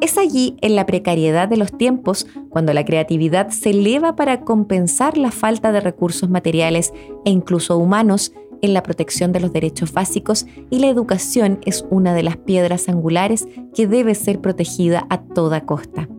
Es 0.03 0.19
allí, 0.19 0.59
en 0.61 0.77
la 0.77 0.85
precariedad 0.85 1.49
de 1.49 1.57
los 1.57 1.73
tiempos, 1.73 2.27
cuando 2.51 2.75
la 2.75 2.85
creatividad 2.85 3.49
se 3.49 3.71
eleva 3.71 4.15
para 4.15 4.43
compensar 4.43 5.17
la 5.17 5.31
falta 5.31 5.73
de 5.73 5.81
recursos 5.81 6.29
materiales 6.29 6.93
e 7.25 7.31
incluso 7.31 7.79
humanos 7.79 8.35
en 8.61 8.75
la 8.75 8.83
protección 8.83 9.33
de 9.33 9.41
los 9.41 9.55
derechos 9.55 9.95
básicos 9.95 10.45
y 10.69 10.81
la 10.81 10.89
educación 10.89 11.61
es 11.65 11.87
una 11.89 12.13
de 12.13 12.25
las 12.25 12.37
piedras 12.37 12.91
angulares 12.91 13.49
que 13.75 13.87
debe 13.87 14.15
ser 14.15 14.39
protegida 14.43 15.07
a 15.09 15.23
toda 15.23 15.63
costa. 15.63 16.11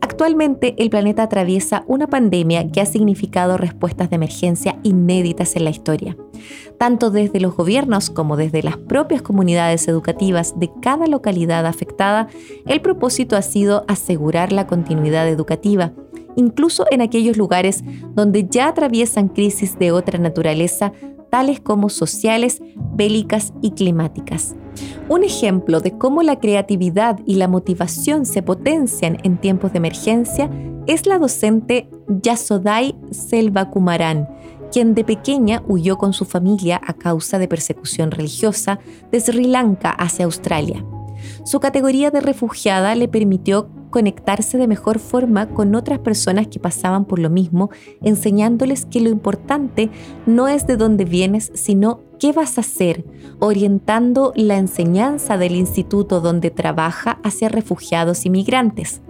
Actualmente 0.00 0.74
el 0.78 0.90
planeta 0.90 1.22
atraviesa 1.24 1.84
una 1.86 2.06
pandemia 2.06 2.70
que 2.70 2.80
ha 2.80 2.86
significado 2.86 3.56
respuestas 3.56 4.10
de 4.10 4.16
emergencia 4.16 4.78
inéditas 4.82 5.56
en 5.56 5.64
la 5.64 5.70
historia. 5.70 6.16
Tanto 6.78 7.10
desde 7.10 7.40
los 7.40 7.56
gobiernos 7.56 8.10
como 8.10 8.36
desde 8.36 8.62
las 8.62 8.76
propias 8.76 9.22
comunidades 9.22 9.86
educativas 9.88 10.58
de 10.58 10.70
cada 10.80 11.06
localidad 11.06 11.66
afectada, 11.66 12.28
el 12.66 12.80
propósito 12.80 13.36
ha 13.36 13.42
sido 13.42 13.84
asegurar 13.88 14.52
la 14.52 14.66
continuidad 14.66 15.28
educativa, 15.28 15.92
incluso 16.36 16.86
en 16.90 17.00
aquellos 17.00 17.36
lugares 17.36 17.84
donde 18.14 18.46
ya 18.48 18.68
atraviesan 18.68 19.28
crisis 19.28 19.78
de 19.78 19.92
otra 19.92 20.18
naturaleza, 20.18 20.92
tales 21.32 21.60
como 21.60 21.88
sociales, 21.88 22.60
bélicas 22.94 23.54
y 23.62 23.70
climáticas. 23.70 24.54
Un 25.08 25.24
ejemplo 25.24 25.80
de 25.80 25.96
cómo 25.96 26.22
la 26.22 26.38
creatividad 26.38 27.20
y 27.24 27.36
la 27.36 27.48
motivación 27.48 28.26
se 28.26 28.42
potencian 28.42 29.16
en 29.22 29.38
tiempos 29.38 29.72
de 29.72 29.78
emergencia 29.78 30.50
es 30.86 31.06
la 31.06 31.18
docente 31.18 31.88
Yasodai 32.06 32.94
Selvakumaran, 33.10 34.28
quien 34.70 34.94
de 34.94 35.04
pequeña 35.04 35.62
huyó 35.66 35.96
con 35.96 36.12
su 36.12 36.26
familia 36.26 36.78
a 36.86 36.92
causa 36.92 37.38
de 37.38 37.48
persecución 37.48 38.10
religiosa 38.10 38.78
de 39.10 39.18
Sri 39.18 39.46
Lanka 39.46 39.88
hacia 39.88 40.26
Australia. 40.26 40.84
Su 41.46 41.60
categoría 41.60 42.10
de 42.10 42.20
refugiada 42.20 42.94
le 42.94 43.08
permitió 43.08 43.70
conectarse 43.92 44.58
de 44.58 44.66
mejor 44.66 44.98
forma 44.98 45.50
con 45.50 45.76
otras 45.76 46.00
personas 46.00 46.48
que 46.48 46.58
pasaban 46.58 47.04
por 47.04 47.20
lo 47.20 47.30
mismo, 47.30 47.70
enseñándoles 48.02 48.86
que 48.86 49.00
lo 49.00 49.10
importante 49.10 49.90
no 50.26 50.48
es 50.48 50.66
de 50.66 50.76
dónde 50.76 51.04
vienes, 51.04 51.52
sino 51.54 52.00
qué 52.18 52.32
vas 52.32 52.58
a 52.58 52.62
hacer, 52.62 53.04
orientando 53.38 54.32
la 54.34 54.56
enseñanza 54.56 55.38
del 55.38 55.54
instituto 55.54 56.20
donde 56.20 56.50
trabaja 56.50 57.20
hacia 57.22 57.48
refugiados 57.48 58.26
y 58.26 58.30
migrantes. 58.30 59.00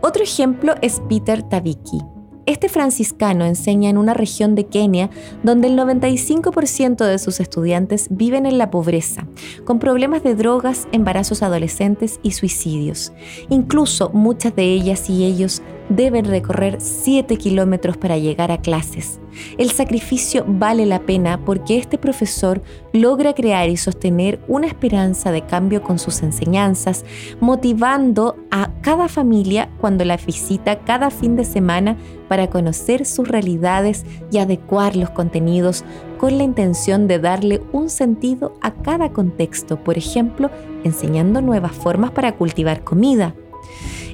Otro 0.00 0.24
ejemplo 0.24 0.74
es 0.82 1.00
Peter 1.08 1.44
Taviki 1.44 2.15
este 2.46 2.68
franciscano 2.68 3.44
enseña 3.44 3.90
en 3.90 3.98
una 3.98 4.14
región 4.14 4.54
de 4.54 4.66
Kenia 4.66 5.10
donde 5.42 5.68
el 5.68 5.78
95% 5.78 7.04
de 7.04 7.18
sus 7.18 7.40
estudiantes 7.40 8.06
viven 8.10 8.46
en 8.46 8.58
la 8.58 8.70
pobreza, 8.70 9.26
con 9.64 9.78
problemas 9.78 10.22
de 10.22 10.34
drogas, 10.34 10.88
embarazos 10.92 11.42
adolescentes 11.42 12.20
y 12.22 12.32
suicidios. 12.32 13.12
Incluso 13.48 14.10
muchas 14.10 14.54
de 14.56 14.64
ellas 14.64 15.10
y 15.10 15.24
ellos 15.24 15.62
deben 15.88 16.24
recorrer 16.24 16.80
7 16.80 17.36
kilómetros 17.36 17.96
para 17.96 18.18
llegar 18.18 18.50
a 18.50 18.58
clases. 18.58 19.20
El 19.58 19.70
sacrificio 19.70 20.44
vale 20.46 20.86
la 20.86 21.00
pena 21.00 21.44
porque 21.44 21.78
este 21.78 21.98
profesor 21.98 22.62
logra 22.92 23.34
crear 23.34 23.68
y 23.68 23.76
sostener 23.76 24.40
una 24.48 24.66
esperanza 24.66 25.30
de 25.30 25.42
cambio 25.42 25.82
con 25.82 25.98
sus 25.98 26.22
enseñanzas, 26.22 27.04
motivando 27.40 28.36
a 28.50 28.70
cada 28.80 29.08
familia 29.08 29.68
cuando 29.80 30.04
la 30.04 30.16
visita 30.16 30.80
cada 30.80 31.10
fin 31.10 31.36
de 31.36 31.44
semana 31.44 31.96
para 32.28 32.48
conocer 32.48 33.04
sus 33.04 33.28
realidades 33.28 34.04
y 34.30 34.38
adecuar 34.38 34.96
los 34.96 35.10
contenidos 35.10 35.84
con 36.18 36.38
la 36.38 36.44
intención 36.44 37.06
de 37.06 37.18
darle 37.18 37.62
un 37.72 37.90
sentido 37.90 38.54
a 38.62 38.72
cada 38.72 39.12
contexto, 39.12 39.76
por 39.84 39.98
ejemplo, 39.98 40.50
enseñando 40.82 41.42
nuevas 41.42 41.72
formas 41.72 42.10
para 42.10 42.32
cultivar 42.32 42.82
comida 42.82 43.34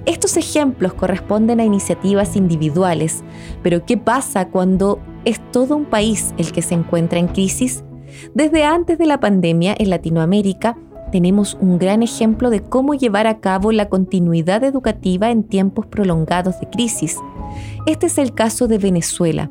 estos 0.06 0.36
ejemplos 0.36 0.94
corresponden 0.94 1.60
a 1.60 1.64
iniciativas 1.64 2.36
individuales, 2.36 3.22
pero 3.62 3.84
¿qué 3.84 3.96
pasa 3.96 4.48
cuando 4.48 5.00
es 5.24 5.40
todo 5.52 5.76
un 5.76 5.84
país 5.84 6.34
el 6.38 6.52
que 6.52 6.62
se 6.62 6.74
encuentra 6.74 7.18
en 7.18 7.28
crisis? 7.28 7.84
Desde 8.34 8.64
antes 8.64 8.98
de 8.98 9.06
la 9.06 9.20
pandemia 9.20 9.74
en 9.78 9.90
Latinoamérica, 9.90 10.76
tenemos 11.12 11.56
un 11.60 11.78
gran 11.78 12.02
ejemplo 12.02 12.50
de 12.50 12.60
cómo 12.60 12.94
llevar 12.94 13.26
a 13.26 13.38
cabo 13.38 13.70
la 13.70 13.88
continuidad 13.88 14.64
educativa 14.64 15.30
en 15.30 15.44
tiempos 15.44 15.86
prolongados 15.86 16.58
de 16.58 16.68
crisis. 16.68 17.18
Este 17.86 18.06
es 18.06 18.18
el 18.18 18.32
caso 18.34 18.66
de 18.66 18.78
Venezuela. 18.78 19.50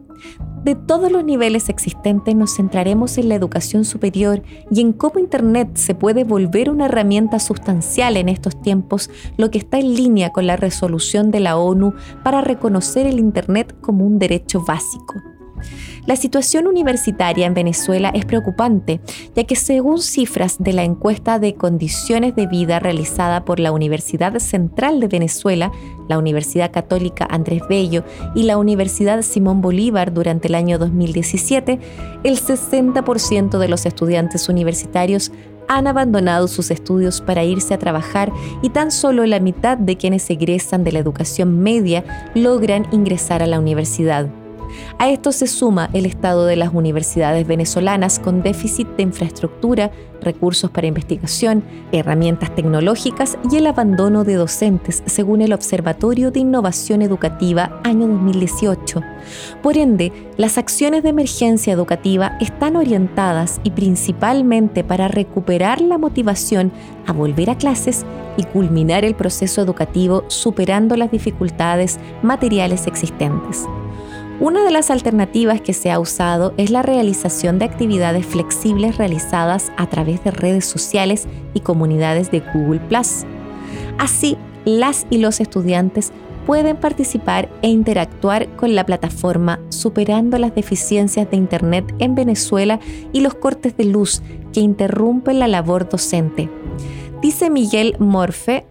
De 0.64 0.76
todos 0.76 1.12
los 1.12 1.24
niveles 1.24 1.70
existentes 1.70 2.36
nos 2.36 2.56
centraremos 2.56 3.18
en 3.18 3.30
la 3.30 3.36
educación 3.36 3.84
superior 3.84 4.44
y 4.70 4.82
en 4.82 4.94
cómo 4.94 5.18
Internet 5.18 5.72
se 5.74 5.96
puede 5.96 6.24
volver 6.24 6.70
una 6.70 6.86
herramienta 6.86 7.40
sustancial 7.40 8.16
en 8.16 8.30
estos 8.30 8.62
tiempos, 8.62 9.10
lo 9.38 9.50
que 9.50 9.58
está 9.58 9.80
en 9.80 9.96
línea 9.96 10.30
con 10.32 10.46
la 10.46 10.58
resolución 10.58 11.32
de 11.32 11.40
la 11.40 11.58
ONU 11.58 11.96
para 12.24 12.42
reconocer 12.42 13.08
el 13.08 13.18
Internet 13.18 13.76
como 13.82 14.06
un 14.06 14.20
derecho 14.20 14.64
básico. 14.64 15.16
La 16.06 16.16
situación 16.16 16.68
universitaria 16.68 17.46
en 17.46 17.54
Venezuela 17.54 18.12
es 18.14 18.26
preocupante, 18.26 19.02
ya 19.36 19.44
que 19.44 19.56
según 19.56 20.00
cifras 20.00 20.58
de 20.60 20.74
la 20.74 20.84
encuesta 20.84 21.40
de 21.40 21.56
condiciones 21.56 22.36
de 22.36 22.48
vida 22.48 22.80
realizada 22.80 23.46
por 23.46 23.60
la 23.60 23.72
Universidad 23.72 24.38
Central 24.40 25.00
de 25.00 25.08
Venezuela, 25.08 25.72
la 26.08 26.18
Universidad 26.18 26.72
Católica 26.72 27.28
Andrés 27.30 27.62
Bello 27.70 28.04
y 28.36 28.44
la 28.44 28.58
Universidad 28.58 29.22
Simón 29.22 29.62
Bolívar 29.62 30.14
durante 30.14 30.48
el 30.48 30.56
año 30.56 30.78
2017, 30.78 31.80
el 32.24 32.40
60% 32.40 33.58
de 33.58 33.68
los 33.68 33.86
estudiantes 33.86 34.50
universitarios 34.50 35.32
han 35.68 35.88
abandonado 35.88 36.48
sus 36.48 36.70
estudios 36.70 37.22
para 37.22 37.46
irse 37.46 37.74
a 37.74 37.80
trabajar 37.80 38.32
y 38.62 38.70
tan 38.70 38.92
solo 38.92 39.26
la 39.26 39.40
mitad 39.40 39.78
de 39.78 39.96
quienes 39.96 40.30
egresan 40.30 40.84
de 40.84 40.92
la 40.92 41.00
educación 41.00 41.60
media 41.60 42.04
logran 42.36 42.88
ingresar 42.92 43.42
a 43.42 43.48
la 43.48 43.60
universidad. 43.60 44.41
A 44.98 45.10
esto 45.10 45.32
se 45.32 45.48
suma 45.48 45.90
el 45.94 46.06
estado 46.06 46.46
de 46.46 46.56
las 46.56 46.74
universidades 46.74 47.48
venezolanas 47.48 48.20
con 48.20 48.44
déficit 48.44 48.88
de 48.98 49.04
infraestructura, 49.04 49.92
recursos 50.22 50.70
para 50.70 50.88
investigación, 50.88 51.64
herramientas 51.92 52.54
tecnológicas 52.56 53.38
y 53.52 53.58
el 53.58 53.68
abandono 53.68 54.24
de 54.24 54.36
docentes, 54.36 55.04
según 55.06 55.42
el 55.42 55.54
Observatorio 55.54 56.32
de 56.32 56.42
Innovación 56.42 57.02
Educativa 57.02 57.80
año 57.84 58.08
2018. 58.08 59.02
Por 59.62 59.78
ende, 59.78 60.12
las 60.38 60.58
acciones 60.58 61.04
de 61.04 61.10
emergencia 61.10 61.74
educativa 61.74 62.38
están 62.40 62.76
orientadas 62.76 63.60
y 63.64 63.72
principalmente 63.72 64.84
para 64.84 65.08
recuperar 65.08 65.82
la 65.82 65.98
motivación 65.98 66.72
a 67.08 67.14
volver 67.14 67.50
a 67.50 67.58
clases 67.58 68.06
y 68.38 68.44
culminar 68.44 69.06
el 69.06 69.16
proceso 69.16 69.62
educativo 69.62 70.24
superando 70.28 70.96
las 70.96 71.12
dificultades 71.12 72.00
materiales 72.22 72.88
existentes. 72.88 73.68
Una 74.42 74.64
de 74.64 74.72
las 74.72 74.90
alternativas 74.90 75.62
que 75.62 75.72
se 75.72 75.92
ha 75.92 76.00
usado 76.00 76.56
es 76.58 76.72
la 76.72 76.82
realización 76.82 77.60
de 77.60 77.66
actividades 77.66 78.26
flexibles 78.26 78.98
realizadas 78.98 79.72
a 79.78 79.86
través 79.86 80.24
de 80.24 80.32
redes 80.32 80.66
sociales 80.66 81.28
y 81.54 81.60
comunidades 81.60 82.32
de 82.32 82.40
Google⁇ 82.40 82.82
Así, 84.00 84.38
las 84.66 85.06
y 85.12 85.20
los 85.20 85.42
estudiantes 85.42 86.12
pueden 86.48 86.76
participar 86.76 87.50
e 87.62 87.68
interactuar 87.68 88.48
con 88.56 88.74
la 88.74 88.84
plataforma 88.84 89.60
superando 89.70 90.40
las 90.40 90.56
deficiencias 90.56 91.30
de 91.30 91.38
Internet 91.38 91.94
en 92.00 92.16
Venezuela 92.16 92.80
y 93.14 93.20
los 93.20 93.36
cortes 93.36 93.78
de 93.78 93.86
luz 93.86 94.24
que 94.54 94.60
interrumpen 94.62 95.38
la 95.38 95.48
labor 95.48 95.88
docente. 95.88 96.50
Dice 97.22 97.52
Miguel 97.52 97.96
Morfe, 98.00 98.66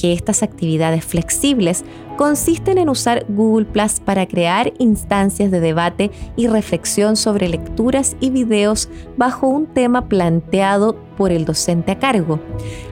que 0.00 0.12
estas 0.12 0.42
actividades 0.42 1.04
flexibles 1.04 1.84
consisten 2.16 2.78
en 2.78 2.88
usar 2.88 3.24
Google 3.28 3.66
Plus 3.66 4.00
para 4.00 4.26
crear 4.26 4.72
instancias 4.78 5.50
de 5.50 5.60
debate 5.60 6.10
y 6.36 6.46
reflexión 6.46 7.16
sobre 7.16 7.48
lecturas 7.48 8.16
y 8.20 8.30
videos 8.30 8.88
bajo 9.16 9.48
un 9.48 9.66
tema 9.66 10.08
planteado 10.08 10.96
por 11.16 11.32
el 11.32 11.44
docente 11.44 11.92
a 11.92 11.98
cargo. 11.98 12.40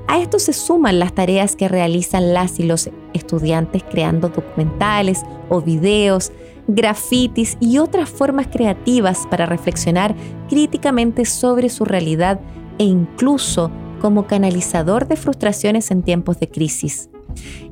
A 0.09 0.19
esto 0.19 0.39
se 0.39 0.53
suman 0.53 0.99
las 0.99 1.15
tareas 1.15 1.57
que 1.57 1.69
realizan 1.69 2.35
las 2.35 2.59
y 2.59 2.65
los 2.65 2.91
estudiantes 3.13 3.85
creando 3.89 4.29
documentales 4.29 5.23
o 5.49 5.61
videos, 5.61 6.33
grafitis 6.67 7.57
y 7.61 7.79
otras 7.79 8.09
formas 8.09 8.49
creativas 8.49 9.27
para 9.31 9.47
reflexionar 9.47 10.15
críticamente 10.49 11.25
sobre 11.25 11.69
su 11.69 11.85
realidad 11.85 12.41
e 12.79 12.85
incluso 12.85 13.71
como 14.01 14.27
canalizador 14.27 15.07
de 15.07 15.17
frustraciones 15.17 15.91
en 15.91 16.03
tiempos 16.03 16.41
de 16.41 16.49
crisis. 16.49 17.11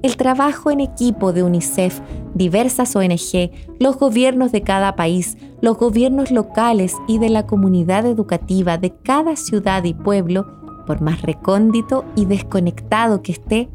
El 0.03 0.17
trabajo 0.17 0.71
en 0.71 0.81
equipo 0.81 1.33
de 1.33 1.43
UNICEF, 1.43 2.01
diversas 2.35 2.95
ONG, 2.95 3.51
los 3.81 3.97
gobiernos 3.97 4.53
de 4.53 4.63
cada 4.63 4.95
país, 4.95 5.37
los 5.61 5.77
gobiernos 5.77 6.31
locales 6.31 6.95
y 7.09 7.19
de 7.19 7.29
la 7.31 7.47
comunidad 7.47 8.07
educativa 8.07 8.79
de 8.79 8.95
cada 8.95 9.35
ciudad 9.35 9.83
y 9.85 9.95
pueblo, 9.95 10.47
por 10.87 11.01
más 11.01 11.23
recóndito 11.23 12.05
y 12.15 12.27
desconectado 12.27 13.23
que 13.23 13.33
esté, 13.33 13.69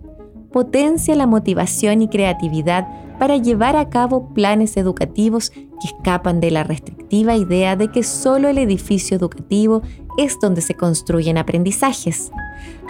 potencia 0.52 1.16
la 1.16 1.28
motivación 1.28 2.02
y 2.02 2.08
creatividad 2.08 2.88
para 3.20 3.38
llevar 3.38 3.76
a 3.76 3.90
cabo 3.90 4.34
planes 4.34 4.78
educativos 4.78 5.50
que 5.50 5.88
escapan 5.88 6.40
de 6.40 6.52
la 6.52 6.64
restrictiva 6.64 7.36
idea 7.36 7.76
de 7.76 7.90
que 7.90 8.04
solo 8.04 8.48
el 8.48 8.58
edificio 8.58 9.18
educativo 9.18 9.82
es 10.18 10.40
donde 10.40 10.62
se 10.62 10.76
construyen 10.76 11.38
aprendizajes. 11.38 12.32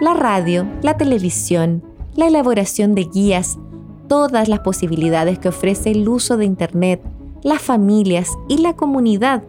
La 0.00 0.14
radio, 0.14 0.66
la 0.82 0.96
televisión, 0.96 1.82
la 2.14 2.26
elaboración 2.26 2.94
de 2.94 3.04
guías, 3.04 3.58
todas 4.08 4.48
las 4.48 4.60
posibilidades 4.60 5.38
que 5.38 5.48
ofrece 5.48 5.90
el 5.90 6.08
uso 6.08 6.36
de 6.36 6.44
Internet, 6.44 7.02
las 7.42 7.62
familias 7.62 8.30
y 8.48 8.58
la 8.58 8.74
comunidad. 8.74 9.42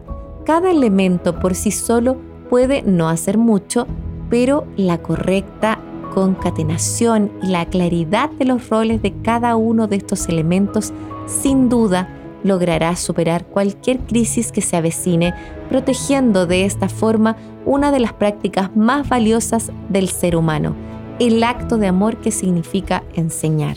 Cada 0.44 0.70
elemento 0.70 1.38
por 1.38 1.54
sí 1.54 1.70
solo 1.70 2.16
puede 2.50 2.82
no 2.82 3.08
hacer 3.08 3.38
mucho, 3.38 3.86
pero 4.30 4.64
la 4.76 4.98
correcta 4.98 5.78
concatenación 6.14 7.30
y 7.42 7.48
la 7.48 7.66
claridad 7.66 8.30
de 8.30 8.46
los 8.46 8.68
roles 8.70 9.02
de 9.02 9.12
cada 9.22 9.56
uno 9.56 9.86
de 9.86 9.96
estos 9.96 10.28
elementos 10.28 10.92
sin 11.26 11.68
duda 11.68 12.08
logrará 12.46 12.96
superar 12.96 13.44
cualquier 13.44 13.98
crisis 14.00 14.52
que 14.52 14.60
se 14.60 14.76
avecine, 14.76 15.34
protegiendo 15.68 16.46
de 16.46 16.64
esta 16.64 16.88
forma 16.88 17.36
una 17.64 17.90
de 17.90 18.00
las 18.00 18.12
prácticas 18.12 18.74
más 18.76 19.08
valiosas 19.08 19.70
del 19.88 20.08
ser 20.08 20.36
humano, 20.36 20.74
el 21.18 21.42
acto 21.42 21.78
de 21.78 21.88
amor 21.88 22.20
que 22.20 22.30
significa 22.30 23.02
enseñar. 23.14 23.76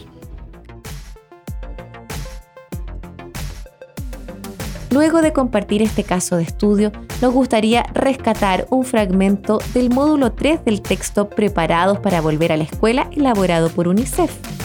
Luego 4.92 5.22
de 5.22 5.34
compartir 5.34 5.82
este 5.82 6.04
caso 6.04 6.36
de 6.38 6.44
estudio, 6.44 6.92
nos 7.22 7.34
gustaría 7.34 7.84
rescatar 7.94 8.66
un 8.72 8.84
fragmento 8.84 9.60
del 9.74 9.92
módulo 9.92 10.32
3 10.32 10.66
del 10.66 10.82
texto 10.82 11.30
Preparados 11.30 12.00
para 12.00 12.22
volver 12.22 12.52
a 12.52 12.58
la 12.58 12.64
escuela 12.64 13.08
elaborado 13.12 13.70
por 13.70 13.88
UNICEF. 13.88 14.59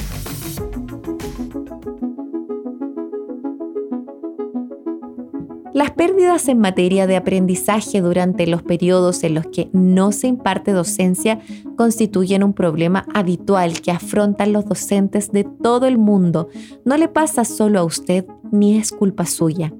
Las 5.75 5.91
pérdidas 5.91 6.47
en 6.47 6.61
materia 6.61 7.09
de 7.09 7.17
aprendizaje 7.17 8.01
durante 8.01 8.47
los 8.47 8.63
periodos 8.63 9.25
en 9.25 9.35
los 9.35 9.47
que 9.49 9.71
no 9.73 10.13
se 10.13 10.29
imparte 10.29 10.71
docencia 10.71 11.41
constituyen 11.77 12.45
un 12.45 12.53
problema 12.53 13.05
habitual 13.13 13.81
que 13.81 13.91
afrontan 13.91 14.53
los 14.53 14.67
docentes 14.67 15.33
de 15.33 15.43
todo 15.43 15.87
el 15.87 15.99
mundo. 15.99 16.49
No 16.85 16.97
le 16.97 17.09
pasa 17.09 17.45
solo 17.45 17.81
a 17.81 17.85
usted 17.85 18.25
ni 18.53 18.79
es 18.79 18.93
culpa 18.93 19.27
suya. 19.27 19.75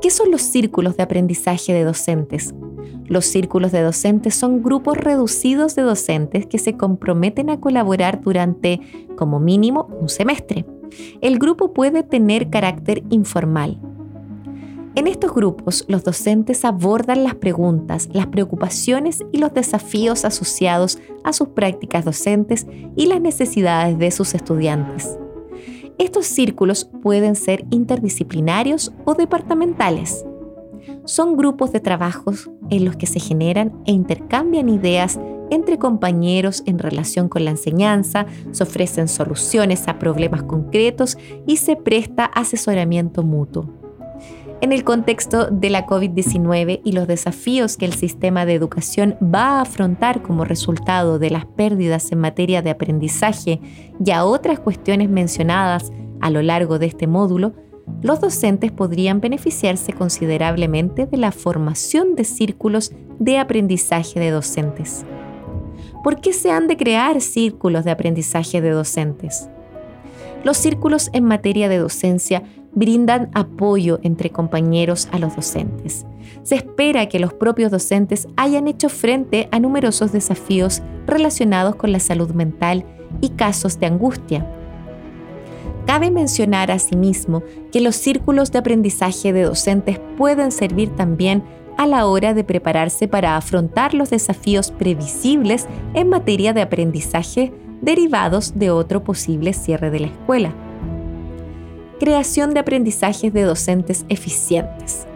¿Qué 0.00 0.10
son 0.10 0.30
los 0.30 0.42
círculos 0.42 0.96
de 0.96 1.02
aprendizaje 1.02 1.72
de 1.72 1.82
docentes? 1.82 2.54
Los 3.08 3.24
círculos 3.24 3.72
de 3.72 3.82
docentes 3.82 4.36
son 4.36 4.62
grupos 4.62 4.98
reducidos 4.98 5.74
de 5.74 5.82
docentes 5.82 6.46
que 6.46 6.58
se 6.58 6.76
comprometen 6.76 7.50
a 7.50 7.58
colaborar 7.58 8.20
durante, 8.22 8.80
como 9.16 9.40
mínimo, 9.40 9.88
un 10.00 10.08
semestre. 10.08 10.64
El 11.20 11.40
grupo 11.40 11.72
puede 11.72 12.04
tener 12.04 12.50
carácter 12.50 13.02
informal 13.10 13.80
en 14.98 15.06
estos 15.06 15.32
grupos, 15.32 15.84
los 15.86 16.02
docentes 16.02 16.64
abordan 16.64 17.22
las 17.22 17.36
preguntas, 17.36 18.08
las 18.12 18.26
preocupaciones 18.26 19.24
y 19.30 19.38
los 19.38 19.54
desafíos 19.54 20.24
asociados 20.24 20.98
a 21.22 21.32
sus 21.32 21.50
prácticas 21.50 22.04
docentes 22.04 22.66
y 22.96 23.06
las 23.06 23.20
necesidades 23.20 23.96
de 23.96 24.10
sus 24.10 24.34
estudiantes. 24.34 25.16
Estos 25.98 26.26
círculos 26.26 26.90
pueden 27.00 27.36
ser 27.36 27.64
interdisciplinarios 27.70 28.92
o 29.04 29.14
departamentales. 29.14 30.24
Son 31.04 31.36
grupos 31.36 31.70
de 31.70 31.78
trabajos 31.78 32.50
en 32.68 32.84
los 32.84 32.96
que 32.96 33.06
se 33.06 33.20
generan 33.20 33.72
e 33.86 33.92
intercambian 33.92 34.68
ideas 34.68 35.20
entre 35.50 35.78
compañeros 35.78 36.64
en 36.66 36.80
relación 36.80 37.28
con 37.28 37.44
la 37.44 37.52
enseñanza, 37.52 38.26
se 38.50 38.64
ofrecen 38.64 39.06
soluciones 39.06 39.86
a 39.86 40.00
problemas 40.00 40.42
concretos 40.42 41.16
y 41.46 41.58
se 41.58 41.76
presta 41.76 42.24
asesoramiento 42.24 43.22
mutuo. 43.22 43.77
En 44.60 44.72
el 44.72 44.82
contexto 44.82 45.46
de 45.52 45.70
la 45.70 45.86
COVID-19 45.86 46.80
y 46.82 46.90
los 46.90 47.06
desafíos 47.06 47.76
que 47.76 47.84
el 47.84 47.94
sistema 47.94 48.44
de 48.44 48.54
educación 48.54 49.16
va 49.22 49.58
a 49.58 49.60
afrontar 49.60 50.20
como 50.20 50.44
resultado 50.44 51.20
de 51.20 51.30
las 51.30 51.46
pérdidas 51.46 52.10
en 52.10 52.18
materia 52.18 52.60
de 52.60 52.70
aprendizaje 52.70 53.60
y 54.04 54.10
a 54.10 54.24
otras 54.24 54.58
cuestiones 54.58 55.10
mencionadas 55.10 55.92
a 56.20 56.30
lo 56.30 56.42
largo 56.42 56.80
de 56.80 56.86
este 56.86 57.06
módulo, 57.06 57.54
los 58.02 58.20
docentes 58.20 58.72
podrían 58.72 59.20
beneficiarse 59.20 59.92
considerablemente 59.92 61.06
de 61.06 61.16
la 61.18 61.30
formación 61.30 62.16
de 62.16 62.24
círculos 62.24 62.92
de 63.20 63.38
aprendizaje 63.38 64.18
de 64.18 64.30
docentes. 64.30 65.04
¿Por 66.02 66.20
qué 66.20 66.32
se 66.32 66.50
han 66.50 66.66
de 66.66 66.76
crear 66.76 67.20
círculos 67.20 67.84
de 67.84 67.92
aprendizaje 67.92 68.60
de 68.60 68.70
docentes? 68.70 69.48
Los 70.44 70.56
círculos 70.56 71.10
en 71.12 71.24
materia 71.24 71.68
de 71.68 71.78
docencia 71.78 72.42
brindan 72.78 73.28
apoyo 73.34 73.98
entre 74.02 74.30
compañeros 74.30 75.08
a 75.10 75.18
los 75.18 75.34
docentes. 75.34 76.06
Se 76.44 76.54
espera 76.54 77.08
que 77.08 77.18
los 77.18 77.34
propios 77.34 77.72
docentes 77.72 78.28
hayan 78.36 78.68
hecho 78.68 78.88
frente 78.88 79.48
a 79.50 79.58
numerosos 79.58 80.12
desafíos 80.12 80.82
relacionados 81.06 81.74
con 81.74 81.90
la 81.90 81.98
salud 81.98 82.30
mental 82.30 82.84
y 83.20 83.30
casos 83.30 83.80
de 83.80 83.86
angustia. 83.86 84.46
Cabe 85.86 86.10
mencionar 86.10 86.70
asimismo 86.70 87.42
que 87.72 87.80
los 87.80 87.96
círculos 87.96 88.52
de 88.52 88.58
aprendizaje 88.58 89.32
de 89.32 89.42
docentes 89.42 89.98
pueden 90.16 90.52
servir 90.52 90.90
también 90.90 91.42
a 91.78 91.86
la 91.86 92.06
hora 92.06 92.34
de 92.34 92.44
prepararse 92.44 93.08
para 93.08 93.36
afrontar 93.36 93.94
los 93.94 94.10
desafíos 94.10 94.70
previsibles 94.70 95.66
en 95.94 96.08
materia 96.08 96.52
de 96.52 96.62
aprendizaje 96.62 97.52
derivados 97.80 98.58
de 98.58 98.70
otro 98.70 99.02
posible 99.02 99.52
cierre 99.52 99.90
de 99.90 100.00
la 100.00 100.06
escuela 100.08 100.67
creación 101.98 102.54
de 102.54 102.60
aprendizajes 102.60 103.32
de 103.32 103.42
docentes 103.42 104.06
eficientes. 104.08 105.06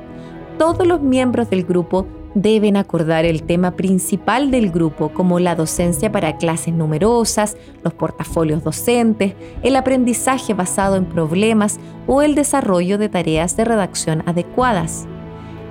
Todos 0.59 0.87
los 0.87 1.01
miembros 1.01 1.49
del 1.51 1.65
grupo 1.65 2.07
deben 2.35 2.77
acordar 2.77 3.25
el 3.25 3.43
tema 3.43 3.73
principal 3.73 4.51
del 4.51 4.71
grupo 4.71 5.11
como 5.11 5.39
la 5.39 5.55
docencia 5.55 6.11
para 6.11 6.37
clases 6.37 6.75
numerosas, 6.75 7.57
los 7.83 7.93
portafolios 7.93 8.65
docentes, 8.65 9.35
el 9.63 9.77
aprendizaje 9.77 10.55
basado 10.55 10.97
en 10.97 11.07
problemas 11.07 11.79
o 12.07 12.23
el 12.23 12.35
desarrollo 12.35 12.99
de 12.99 13.09
tareas 13.09 13.57
de 13.57 13.65
redacción 13.65 14.23
adecuadas. 14.27 15.07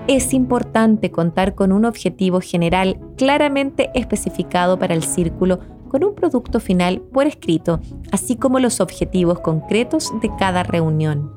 Es 0.08 0.34
importante 0.34 1.12
contar 1.12 1.56
con 1.56 1.72
un 1.72 1.86
objetivo 1.86 2.42
general 2.42 3.00
claramente 3.18 3.92
especificado 3.94 4.78
para 4.80 4.94
el 4.94 5.04
círculo 5.04 5.60
con 5.92 6.06
un 6.06 6.16
producto 6.16 6.62
final 6.62 7.02
por 7.02 7.28
escrito, 7.28 7.82
así 8.14 8.38
como 8.38 8.60
los 8.60 8.80
objetivos 8.80 9.42
concretos 9.42 10.10
de 10.22 10.32
cada 10.40 10.64
reunión. 10.64 11.34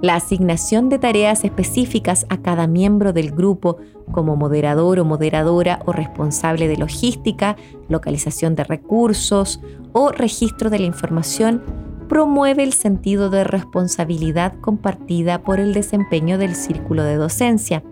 La 0.00 0.14
asignación 0.14 0.88
de 0.88 0.98
tareas 0.98 1.44
específicas 1.44 2.24
a 2.30 2.38
cada 2.38 2.66
miembro 2.66 3.12
del 3.12 3.32
grupo 3.32 3.76
como 4.12 4.34
moderador 4.34 4.98
o 4.98 5.04
moderadora 5.04 5.80
o 5.84 5.92
responsable 5.92 6.68
de 6.68 6.78
logística, 6.78 7.56
localización 7.90 8.54
de 8.54 8.64
recursos 8.64 9.60
o 9.92 10.10
registro 10.10 10.70
de 10.70 10.78
la 10.78 10.86
información 10.86 11.62
promueve 12.08 12.62
el 12.62 12.72
sentido 12.72 13.28
de 13.28 13.44
responsabilidad 13.44 14.54
compartida 14.62 15.42
por 15.42 15.60
el 15.60 15.74
desempeño 15.74 16.38
del 16.38 16.54
círculo 16.54 17.02
de 17.02 17.16
docencia 17.16 17.82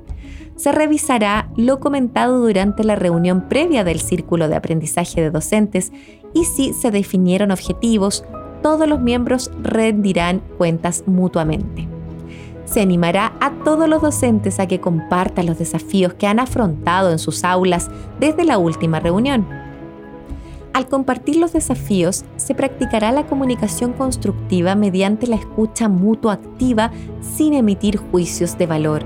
se 0.57 0.73
revisará 0.73 1.49
lo 1.57 1.81
comentado 1.81 2.41
durante 2.41 2.85
la 2.85 2.97
reunión 2.97 3.49
previa 3.49 3.85
del 3.85 4.01
Círculo 4.01 4.49
de 4.49 4.57
Aprendizaje 4.57 5.21
de 5.21 5.31
Docentes 5.31 5.93
y 6.33 6.45
si 6.45 6.73
se 6.73 6.91
definieron 6.91 7.51
objetivos, 7.51 8.25
todos 8.63 8.89
los 8.89 9.01
miembros 9.01 9.51
rendirán 9.63 10.41
cuentas 10.57 11.05
mutuamente. 11.07 11.89
Se 12.65 12.81
animará 12.81 13.35
a 13.41 13.53
todos 13.63 13.89
los 13.89 14.01
docentes 14.01 14.59
a 14.59 14.67
que 14.67 14.81
compartan 14.81 15.47
los 15.47 15.59
desafíos 15.59 16.15
que 16.15 16.27
han 16.27 16.41
afrontado 16.41 17.11
en 17.11 17.19
sus 17.19 17.45
aulas 17.45 17.91
desde 18.19 18.45
la 18.45 18.59
última 18.59 19.01
reunión. 19.01 19.64
Al 20.75 20.89
compartir 20.89 21.37
los 21.37 21.53
desafíos, 21.53 22.25
se 22.35 22.53
practicará 22.53 23.13
la 23.13 23.29
comunicación 23.29 23.93
constructiva 23.93 24.75
mediante 24.75 25.29
la 25.29 25.37
escucha 25.37 25.89
mutua 25.89 26.33
activa 26.33 26.91
sin 27.21 27.55
emitir 27.55 27.97
juicios 27.97 28.59
de 28.59 28.67
valor. 28.67 29.05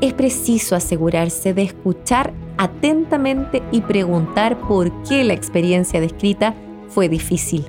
Es 0.00 0.14
preciso 0.14 0.76
asegurarse 0.76 1.54
de 1.54 1.62
escuchar 1.62 2.32
atentamente 2.56 3.64
y 3.72 3.80
preguntar 3.80 4.60
por 4.60 4.92
qué 5.02 5.24
la 5.24 5.32
experiencia 5.32 6.00
descrita 6.00 6.54
fue 6.88 7.08
difícil. 7.08 7.66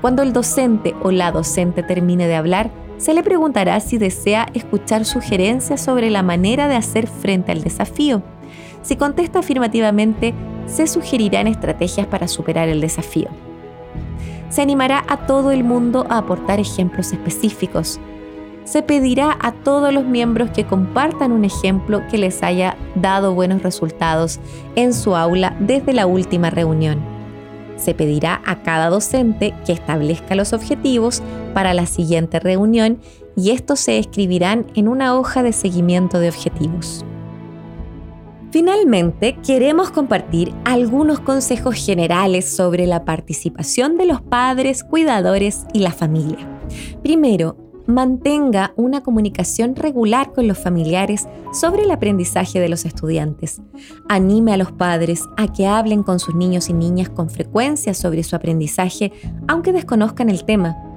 Cuando 0.00 0.22
el 0.22 0.32
docente 0.32 0.92
o 1.04 1.12
la 1.12 1.30
docente 1.30 1.84
termine 1.84 2.26
de 2.26 2.34
hablar, 2.34 2.72
se 2.98 3.14
le 3.14 3.22
preguntará 3.22 3.78
si 3.78 3.96
desea 3.96 4.48
escuchar 4.54 5.04
sugerencias 5.04 5.80
sobre 5.80 6.10
la 6.10 6.24
manera 6.24 6.66
de 6.66 6.74
hacer 6.74 7.06
frente 7.06 7.52
al 7.52 7.62
desafío. 7.62 8.24
Si 8.82 8.96
contesta 8.96 9.38
afirmativamente, 9.38 10.34
se 10.66 10.86
sugerirán 10.86 11.46
estrategias 11.46 12.06
para 12.06 12.28
superar 12.28 12.68
el 12.68 12.80
desafío. 12.80 13.28
Se 14.48 14.60
animará 14.60 15.04
a 15.08 15.26
todo 15.26 15.50
el 15.50 15.64
mundo 15.64 16.06
a 16.10 16.18
aportar 16.18 16.60
ejemplos 16.60 17.12
específicos. 17.12 17.98
Se 18.64 18.82
pedirá 18.82 19.36
a 19.40 19.52
todos 19.52 19.92
los 19.92 20.04
miembros 20.04 20.50
que 20.50 20.66
compartan 20.66 21.32
un 21.32 21.44
ejemplo 21.44 22.02
que 22.10 22.18
les 22.18 22.42
haya 22.42 22.76
dado 22.94 23.34
buenos 23.34 23.62
resultados 23.62 24.40
en 24.76 24.92
su 24.94 25.16
aula 25.16 25.56
desde 25.58 25.92
la 25.92 26.06
última 26.06 26.50
reunión. 26.50 27.00
Se 27.76 27.94
pedirá 27.94 28.40
a 28.44 28.62
cada 28.62 28.90
docente 28.90 29.54
que 29.66 29.72
establezca 29.72 30.34
los 30.34 30.52
objetivos 30.52 31.22
para 31.54 31.74
la 31.74 31.86
siguiente 31.86 32.38
reunión 32.38 33.00
y 33.34 33.50
estos 33.50 33.80
se 33.80 33.98
escribirán 33.98 34.66
en 34.74 34.86
una 34.86 35.16
hoja 35.18 35.42
de 35.42 35.52
seguimiento 35.52 36.20
de 36.20 36.28
objetivos. 36.28 37.04
Finalmente, 38.52 39.38
queremos 39.44 39.90
compartir 39.90 40.52
algunos 40.66 41.20
consejos 41.20 41.74
generales 41.74 42.54
sobre 42.54 42.86
la 42.86 43.06
participación 43.06 43.96
de 43.96 44.04
los 44.04 44.20
padres, 44.20 44.84
cuidadores 44.84 45.64
y 45.72 45.78
la 45.78 45.90
familia. 45.90 46.60
Primero, 47.02 47.56
mantenga 47.86 48.74
una 48.76 49.02
comunicación 49.02 49.74
regular 49.74 50.34
con 50.34 50.48
los 50.48 50.58
familiares 50.58 51.26
sobre 51.54 51.84
el 51.84 51.90
aprendizaje 51.90 52.60
de 52.60 52.68
los 52.68 52.84
estudiantes. 52.84 53.62
Anime 54.10 54.52
a 54.52 54.58
los 54.58 54.70
padres 54.70 55.24
a 55.38 55.50
que 55.50 55.66
hablen 55.66 56.02
con 56.02 56.18
sus 56.18 56.34
niños 56.34 56.68
y 56.68 56.74
niñas 56.74 57.08
con 57.08 57.30
frecuencia 57.30 57.94
sobre 57.94 58.22
su 58.22 58.36
aprendizaje, 58.36 59.12
aunque 59.48 59.72
desconozcan 59.72 60.28
el 60.28 60.44
tema 60.44 60.91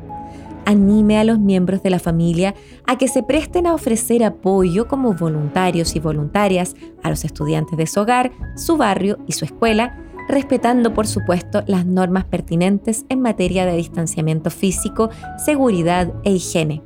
anime 0.65 1.17
a 1.17 1.23
los 1.23 1.39
miembros 1.39 1.81
de 1.83 1.89
la 1.89 1.99
familia 1.99 2.55
a 2.85 2.97
que 2.97 3.07
se 3.07 3.23
presten 3.23 3.67
a 3.67 3.73
ofrecer 3.73 4.23
apoyo 4.23 4.87
como 4.87 5.13
voluntarios 5.13 5.95
y 5.95 5.99
voluntarias 5.99 6.75
a 7.03 7.09
los 7.09 7.23
estudiantes 7.23 7.77
de 7.77 7.87
su 7.87 8.01
hogar, 8.01 8.31
su 8.55 8.77
barrio 8.77 9.17
y 9.27 9.33
su 9.33 9.45
escuela, 9.45 9.97
respetando 10.27 10.93
por 10.93 11.07
supuesto 11.07 11.63
las 11.67 11.85
normas 11.85 12.25
pertinentes 12.25 13.05
en 13.09 13.21
materia 13.21 13.65
de 13.65 13.77
distanciamiento 13.77 14.49
físico, 14.49 15.09
seguridad 15.37 16.11
e 16.23 16.31
higiene. 16.31 16.81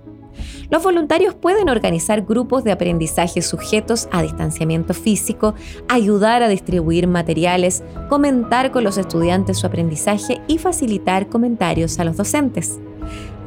Los 0.70 0.84
voluntarios 0.84 1.34
pueden 1.34 1.68
organizar 1.68 2.22
grupos 2.22 2.64
de 2.64 2.72
aprendizaje 2.72 3.42
sujetos 3.42 4.08
a 4.12 4.22
distanciamiento 4.22 4.94
físico, 4.94 5.56
ayudar 5.88 6.44
a 6.44 6.48
distribuir 6.48 7.08
materiales, 7.08 7.84
comentar 8.08 8.72
con 8.72 8.84
los 8.84 8.98
estudiantes 8.98 9.58
su 9.58 9.68
aprendizaje 9.68 10.42
y 10.48 10.60
facilitar 10.60 11.28
comentarios 11.28 12.00
a 12.00 12.04
los 12.04 12.18
docentes 12.18 12.80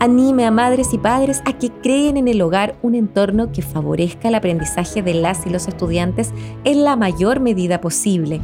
anime 0.03 0.47
a 0.47 0.51
madres 0.51 0.93
y 0.95 0.99
padres 0.99 1.43
a 1.45 1.53
que 1.53 1.71
creen 1.71 2.17
en 2.17 2.27
el 2.27 2.43
hogar 2.43 2.75
un 2.83 2.97
entorno 2.97 3.53
que 3.53 3.63
favorezca 3.63 4.27
el 4.27 4.35
aprendizaje 4.35 5.01
de 5.01 5.15
las 5.15 5.47
y 5.47 5.51
los 5.51 5.69
estudiantes 5.69 6.33
en 6.65 6.83
la 6.83 6.97
mayor 6.97 7.39
medida 7.39 7.81
posible. 7.81 8.41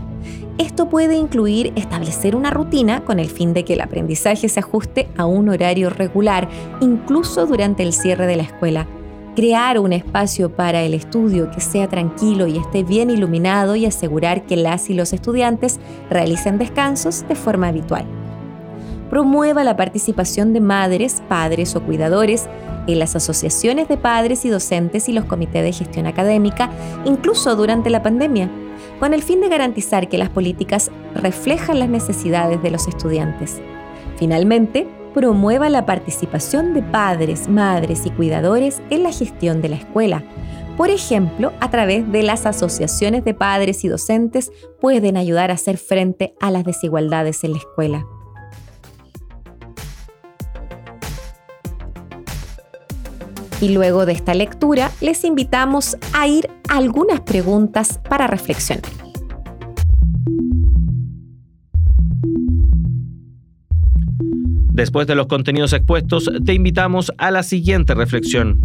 Esto 0.57 0.89
puede 0.89 1.17
incluir 1.17 1.73
establecer 1.75 2.37
una 2.37 2.51
rutina 2.51 3.05
con 3.05 3.19
el 3.19 3.29
fin 3.29 3.55
de 3.55 3.65
que 3.65 3.73
el 3.73 3.81
aprendizaje 3.81 4.49
se 4.49 4.61
ajuste 4.61 5.09
a 5.17 5.27
un 5.27 5.49
horario 5.49 5.91
regular, 5.91 6.49
incluso 6.81 7.45
durante 7.45 7.83
el 7.83 7.93
cierre 7.93 8.29
de 8.29 8.37
la 8.37 8.45
escuela. 8.45 8.87
Crear 9.35 9.81
un 9.81 9.93
espacio 9.93 10.55
para 10.55 10.83
el 10.83 10.95
estudio 10.95 11.51
que 11.51 11.61
sea 11.61 11.89
tranquilo 11.89 12.47
y 12.47 12.57
esté 12.57 12.85
bien 12.85 13.11
iluminado 13.11 13.75
y 13.75 13.85
asegurar 13.85 14.47
que 14.47 14.57
las 14.57 14.91
y 14.91 14.95
los 14.95 15.13
estudiantes 15.13 15.81
realicen 16.09 16.57
descansos 16.57 17.27
de 17.27 17.35
forma 17.35 17.67
habitual 17.67 18.18
promueva 19.11 19.65
la 19.65 19.77
participación 19.77 20.53
de 20.53 20.61
madres, 20.61 21.23
padres 21.29 21.75
o 21.77 21.83
cuidadores 21.83 22.49
en 22.87 22.99
las 22.99 23.17
asociaciones 23.17 23.89
de 23.89 23.97
padres 23.97 24.45
y 24.45 24.49
docentes 24.49 25.09
y 25.09 25.13
los 25.13 25.25
comités 25.27 25.63
de 25.63 25.73
gestión 25.73 26.07
académica, 26.07 26.71
incluso 27.05 27.55
durante 27.55 27.91
la 27.91 28.03
pandemia, 28.03 28.51
con 28.99 29.15
el 29.15 29.23
fin 29.23 29.41
de 29.41 29.49
garantizar 29.49 30.09
que 30.09 30.19
las 30.19 30.31
políticas 30.31 30.91
reflejan 31.15 31.79
las 31.79 31.89
necesidades 31.89 32.63
de 32.63 32.71
los 32.71 32.89
estudiantes. 32.89 33.61
Finalmente, 34.17 34.89
promueva 35.15 35.69
la 35.69 35.87
participación 35.87 36.75
de 36.75 36.83
padres, 36.83 37.49
madres 37.49 38.07
y 38.07 38.11
cuidadores 38.11 38.83
en 38.91 39.03
la 39.03 39.13
gestión 39.13 39.61
de 39.63 39.69
la 39.69 39.77
escuela. 39.77 40.23
Por 40.77 40.91
ejemplo, 40.91 41.53
a 41.61 41.71
través 41.71 42.11
de 42.11 42.23
las 42.23 42.47
asociaciones 42.47 43.25
de 43.25 43.35
padres 43.35 43.85
y 43.85 43.89
docentes 43.89 44.53
pueden 44.81 45.17
ayudar 45.17 45.51
a 45.51 45.55
hacer 45.55 45.77
frente 45.77 46.35
a 46.41 46.51
las 46.51 46.65
desigualdades 46.65 47.43
en 47.43 47.53
la 47.53 47.59
escuela. 47.59 48.07
Y 53.61 53.71
luego 53.71 54.07
de 54.07 54.13
esta 54.13 54.35
lectura, 54.35 54.91
les 55.01 55.25
invitamos 55.25 55.97
a 56.13 56.29
ir 56.29 56.49
a 56.69 56.77
algunas 56.77 57.21
preguntas 57.21 58.01
para 58.09 58.27
reflexionar. 58.27 58.91
Después 64.73 65.09
de 65.09 65.17
los 65.17 65.27
contenidos 65.27 65.73
expuestos, 65.73 66.31
te 66.45 66.55
invitamos 66.55 67.11
a 67.19 67.33
la 67.33 67.43
siguiente 67.43 67.95
reflexión. 67.95 68.61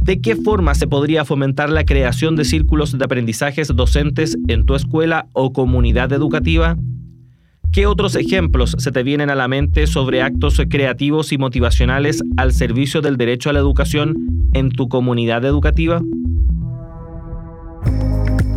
¿De 0.00 0.20
qué 0.20 0.36
forma 0.36 0.74
se 0.76 0.86
podría 0.86 1.24
fomentar 1.24 1.68
la 1.68 1.84
creación 1.84 2.36
de 2.36 2.44
círculos 2.44 2.96
de 2.96 3.04
aprendizajes 3.04 3.74
docentes 3.74 4.38
en 4.46 4.66
tu 4.66 4.76
escuela 4.76 5.26
o 5.32 5.52
comunidad 5.52 6.12
educativa? 6.12 6.76
¿Qué 7.74 7.88
otros 7.88 8.14
ejemplos 8.14 8.76
se 8.78 8.92
te 8.92 9.02
vienen 9.02 9.30
a 9.30 9.34
la 9.34 9.48
mente 9.48 9.88
sobre 9.88 10.22
actos 10.22 10.62
creativos 10.70 11.32
y 11.32 11.38
motivacionales 11.38 12.22
al 12.36 12.52
servicio 12.52 13.00
del 13.00 13.16
derecho 13.16 13.50
a 13.50 13.52
la 13.52 13.58
educación 13.58 14.48
en 14.52 14.70
tu 14.70 14.88
comunidad 14.88 15.44
educativa? 15.44 16.00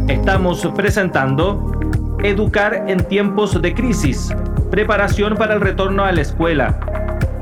Estamos 0.08 0.64
presentando 0.76 1.80
Educar 2.24 2.86
en 2.88 3.08
tiempos 3.08 3.60
de 3.60 3.74
crisis, 3.74 4.30
preparación 4.70 5.36
para 5.36 5.56
el 5.56 5.62
retorno 5.62 6.04
a 6.04 6.12
la 6.12 6.22
escuela, 6.22 6.80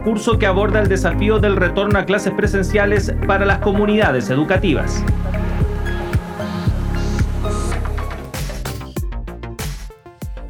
curso 0.05 0.39
que 0.39 0.45
aborda 0.45 0.81
el 0.81 0.87
desafío 0.87 1.39
del 1.39 1.57
retorno 1.57 1.99
a 1.99 2.05
clases 2.05 2.31
presenciales 2.33 3.13
para 3.27 3.45
las 3.45 3.59
comunidades 3.59 4.29
educativas. 4.29 5.03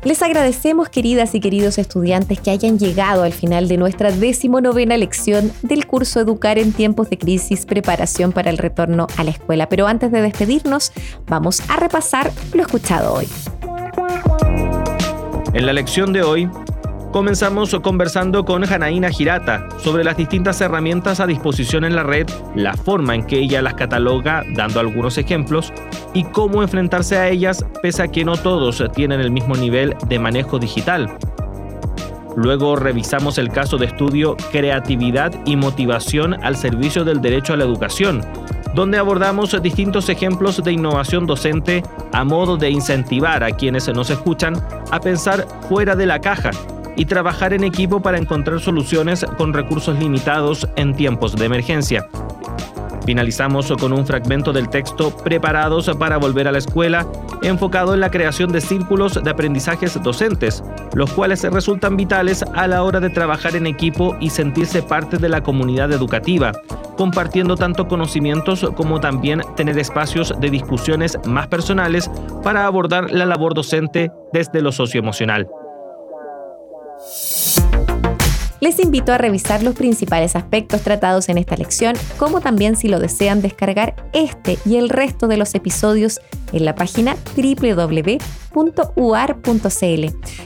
Les 0.05 0.21
agradecemos, 0.21 0.87
queridas 0.89 1.33
y 1.33 1.39
queridos 1.39 1.79
estudiantes, 1.79 2.39
que 2.39 2.51
hayan 2.51 2.77
llegado 2.77 3.23
al 3.23 3.33
final 3.33 3.67
de 3.67 3.77
nuestra 3.77 4.11
decimonovena 4.11 4.95
lección 4.97 5.51
del 5.63 5.87
curso 5.87 6.19
Educar 6.19 6.59
en 6.59 6.73
tiempos 6.73 7.09
de 7.09 7.17
crisis, 7.17 7.65
preparación 7.65 8.31
para 8.31 8.51
el 8.51 8.59
retorno 8.59 9.07
a 9.17 9.23
la 9.23 9.31
escuela. 9.31 9.67
Pero 9.67 9.87
antes 9.87 10.11
de 10.11 10.21
despedirnos, 10.21 10.91
vamos 11.25 11.59
a 11.69 11.77
repasar 11.77 12.31
lo 12.53 12.61
escuchado 12.61 13.15
hoy. 13.15 13.27
En 15.53 15.65
la 15.65 15.73
lección 15.73 16.13
de 16.13 16.21
hoy, 16.21 16.51
Comenzamos 17.15 17.73
conversando 17.81 18.43
con 18.43 18.65
Janaína 18.65 19.09
Girata 19.09 19.69
sobre 19.77 20.03
las 20.03 20.17
distintas 20.17 20.59
herramientas 20.59 21.21
a 21.21 21.25
disposición 21.25 21.85
en 21.85 21.95
la 21.95 22.03
red, 22.03 22.27
la 22.55 22.73
forma 22.73 23.15
en 23.15 23.25
que 23.25 23.39
ella 23.39 23.61
las 23.61 23.75
cataloga, 23.75 24.43
dando 24.53 24.81
algunos 24.81 25.17
ejemplos, 25.17 25.71
y 26.13 26.25
cómo 26.25 26.61
enfrentarse 26.61 27.15
a 27.15 27.29
ellas 27.29 27.65
pese 27.81 28.03
a 28.03 28.09
que 28.09 28.25
no 28.25 28.35
todos 28.35 28.83
tienen 28.93 29.21
el 29.21 29.31
mismo 29.31 29.55
nivel 29.55 29.95
de 30.09 30.19
manejo 30.19 30.59
digital. 30.59 31.17
Luego 32.35 32.75
revisamos 32.75 33.37
el 33.37 33.47
caso 33.47 33.77
de 33.77 33.85
estudio 33.85 34.35
Creatividad 34.51 35.31
y 35.45 35.55
Motivación 35.55 36.33
al 36.43 36.57
Servicio 36.57 37.05
del 37.05 37.21
Derecho 37.21 37.53
a 37.53 37.55
la 37.55 37.63
Educación, 37.63 38.25
donde 38.73 38.97
abordamos 38.97 39.55
distintos 39.61 40.09
ejemplos 40.09 40.61
de 40.61 40.73
innovación 40.73 41.27
docente 41.27 41.81
a 42.11 42.25
modo 42.25 42.57
de 42.57 42.71
incentivar 42.71 43.41
a 43.41 43.51
quienes 43.51 43.87
nos 43.87 44.09
escuchan 44.09 44.61
a 44.91 44.99
pensar 44.99 45.47
fuera 45.69 45.95
de 45.95 46.07
la 46.07 46.19
caja 46.19 46.51
y 46.95 47.05
trabajar 47.05 47.53
en 47.53 47.63
equipo 47.63 48.01
para 48.01 48.17
encontrar 48.17 48.59
soluciones 48.59 49.25
con 49.37 49.53
recursos 49.53 49.97
limitados 49.99 50.67
en 50.75 50.95
tiempos 50.95 51.35
de 51.35 51.45
emergencia. 51.45 52.07
Finalizamos 53.05 53.71
con 53.79 53.93
un 53.93 54.05
fragmento 54.05 54.51
del 54.51 54.69
texto 54.69 55.15
Preparados 55.15 55.91
para 55.99 56.17
volver 56.17 56.47
a 56.47 56.51
la 56.51 56.57
escuela, 56.57 57.05
enfocado 57.43 57.93
en 57.93 57.99
la 57.99 58.09
creación 58.09 58.51
de 58.51 58.61
círculos 58.61 59.23
de 59.23 59.29
aprendizajes 59.29 60.01
docentes, 60.01 60.63
los 60.95 61.11
cuales 61.11 61.43
resultan 61.43 61.97
vitales 61.97 62.43
a 62.55 62.65
la 62.67 62.81
hora 62.81 62.99
de 62.99 63.11
trabajar 63.11 63.55
en 63.55 63.67
equipo 63.67 64.17
y 64.19 64.31
sentirse 64.31 64.81
parte 64.81 65.17
de 65.17 65.29
la 65.29 65.43
comunidad 65.43 65.91
educativa, 65.91 66.51
compartiendo 66.97 67.55
tanto 67.55 67.87
conocimientos 67.87 68.65
como 68.75 68.99
también 68.99 69.41
tener 69.55 69.77
espacios 69.77 70.33
de 70.39 70.49
discusiones 70.49 71.19
más 71.25 71.47
personales 71.47 72.09
para 72.43 72.65
abordar 72.65 73.11
la 73.11 73.27
labor 73.27 73.53
docente 73.53 74.11
desde 74.33 74.63
lo 74.63 74.71
socioemocional. 74.71 75.47
Les 78.65 78.79
invito 78.79 79.13
a 79.13 79.19
revisar 79.19 79.61
los 79.61 79.75
principales 79.75 80.35
aspectos 80.35 80.81
tratados 80.81 81.29
en 81.29 81.37
esta 81.37 81.55
lección, 81.55 81.93
como 82.17 82.41
también 82.41 82.75
si 82.75 82.87
lo 82.87 82.99
desean 82.99 83.43
descargar 83.43 83.93
este 84.11 84.57
y 84.65 84.77
el 84.77 84.89
resto 84.89 85.27
de 85.27 85.37
los 85.37 85.53
episodios 85.53 86.19
en 86.51 86.65
la 86.65 86.73
página 86.73 87.15
www.uar.cl. 87.37 88.19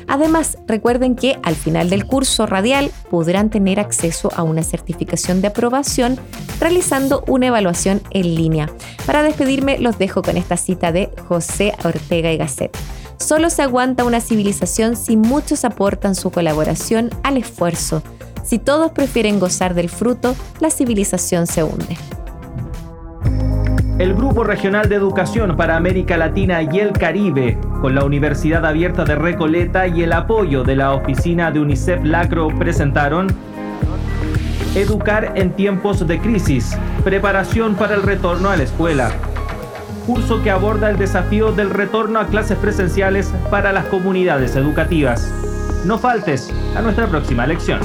Además, 0.09 0.57
recuerden 0.67 1.15
que 1.15 1.39
al 1.43 1.55
final 1.55 1.89
del 1.89 2.05
curso 2.05 2.45
radial 2.45 2.91
podrán 3.09 3.49
tener 3.49 3.79
acceso 3.79 4.29
a 4.35 4.43
una 4.43 4.63
certificación 4.63 5.39
de 5.39 5.47
aprobación 5.47 6.19
realizando 6.59 7.23
una 7.25 7.47
evaluación 7.47 8.01
en 8.11 8.35
línea. 8.35 8.69
Para 9.05 9.23
despedirme, 9.23 9.79
los 9.79 9.97
dejo 9.97 10.23
con 10.23 10.35
esta 10.35 10.57
cita 10.57 10.91
de 10.91 11.09
José 11.29 11.73
Ortega 11.85 12.33
y 12.33 12.37
Gasset. 12.37 12.77
Solo 13.19 13.49
se 13.49 13.61
aguanta 13.61 14.05
una 14.05 14.21
civilización 14.21 14.95
si 14.95 15.17
muchos 15.17 15.65
aportan 15.65 16.15
su 16.15 16.31
colaboración 16.31 17.09
al 17.21 17.37
esfuerzo. 17.37 18.01
Si 18.43 18.59
todos 18.59 18.91
prefieren 18.91 19.39
gozar 19.39 19.75
del 19.75 19.89
fruto, 19.89 20.35
la 20.59 20.71
civilización 20.71 21.45
se 21.45 21.63
hunde. 21.63 21.97
El 23.99 24.15
Grupo 24.15 24.45
Regional 24.45 24.87
de 24.87 24.95
Educación 24.95 25.57
para 25.57 25.75
América 25.75 26.17
Latina 26.17 26.63
y 26.63 26.79
el 26.79 26.93
Caribe, 26.93 27.57
con 27.81 27.93
la 27.93 28.05
Universidad 28.05 28.65
Abierta 28.65 29.03
de 29.03 29.15
Recoleta 29.15 29.85
y 29.87 30.03
el 30.03 30.13
apoyo 30.13 30.63
de 30.63 30.77
la 30.77 30.93
oficina 30.93 31.51
de 31.51 31.59
UNICEF 31.59 32.03
Lacro, 32.05 32.47
presentaron 32.57 33.27
Educar 34.75 35.33
en 35.35 35.51
tiempos 35.55 36.07
de 36.07 36.19
crisis, 36.19 36.77
preparación 37.03 37.75
para 37.75 37.95
el 37.95 38.03
retorno 38.03 38.49
a 38.49 38.55
la 38.55 38.63
escuela 38.63 39.11
curso 40.09 40.41
que 40.41 40.49
aborda 40.49 40.89
el 40.89 40.97
desafío 40.97 41.51
del 41.51 41.69
retorno 41.69 42.19
a 42.19 42.25
clases 42.25 42.57
presenciales 42.57 43.31
para 43.51 43.71
las 43.71 43.85
comunidades 43.85 44.55
educativas. 44.55 45.31
No 45.85 45.99
faltes 45.99 46.51
a 46.75 46.81
nuestra 46.81 47.05
próxima 47.05 47.45
lección. 47.45 47.79